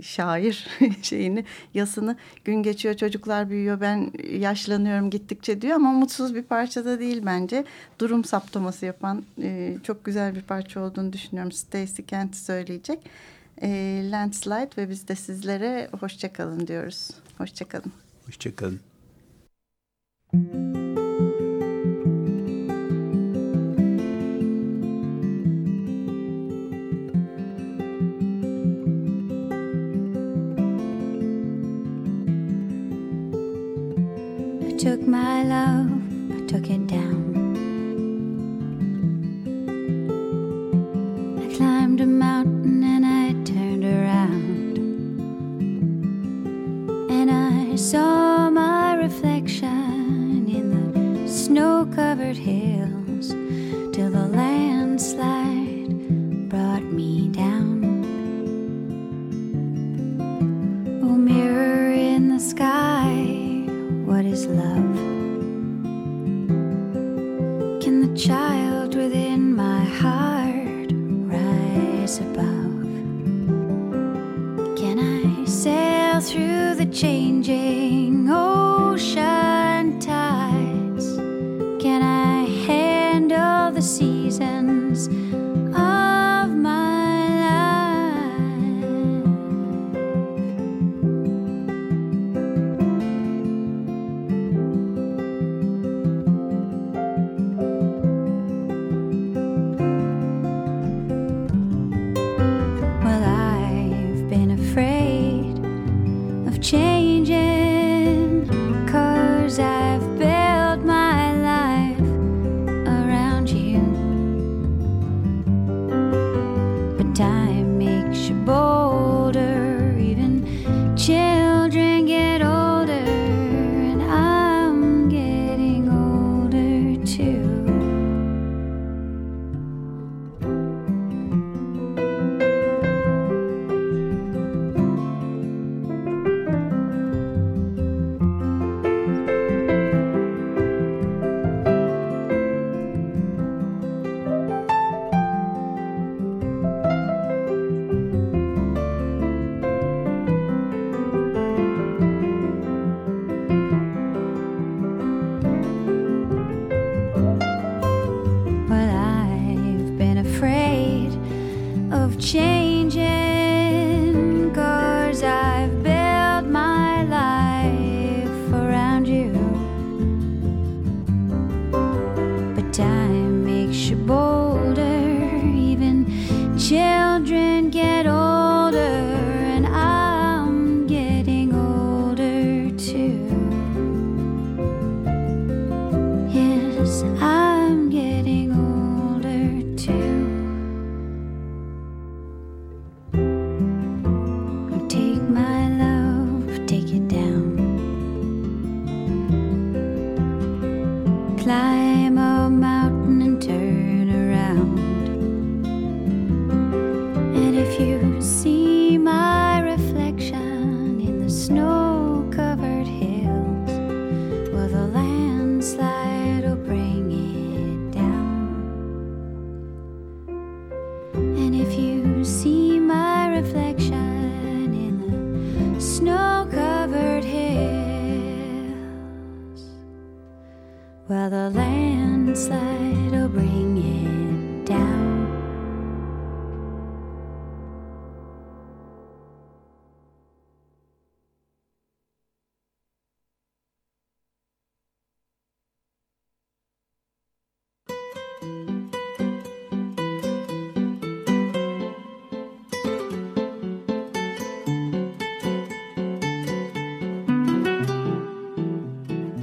[0.02, 0.68] şair
[1.02, 2.16] şeyini yasını.
[2.46, 7.66] Gün geçiyor çocuklar büyüyor ben yaşlanıyorum gittikçe diyor ama mutsuz bir parçada değil bence.
[8.00, 11.52] Durum saptaması yapan e, çok güzel bir parça olduğunu düşünüyorum.
[11.52, 13.00] Stacy Kent söyleyecek.
[13.62, 17.10] E, Landslide ve biz de sizlere hoşçakalın diyoruz.
[17.38, 17.92] Hoşçakalın
[18.26, 18.80] Hoşçakalın.
[20.34, 20.71] I took
[35.12, 35.92] my love,
[36.32, 37.11] I took it down.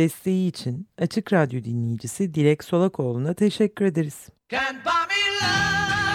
[0.00, 4.28] Desteği için Açık Radyo dinleyicisi Dilek Solakoğlu'na teşekkür ederiz.
[4.48, 6.09] Can't buy me love.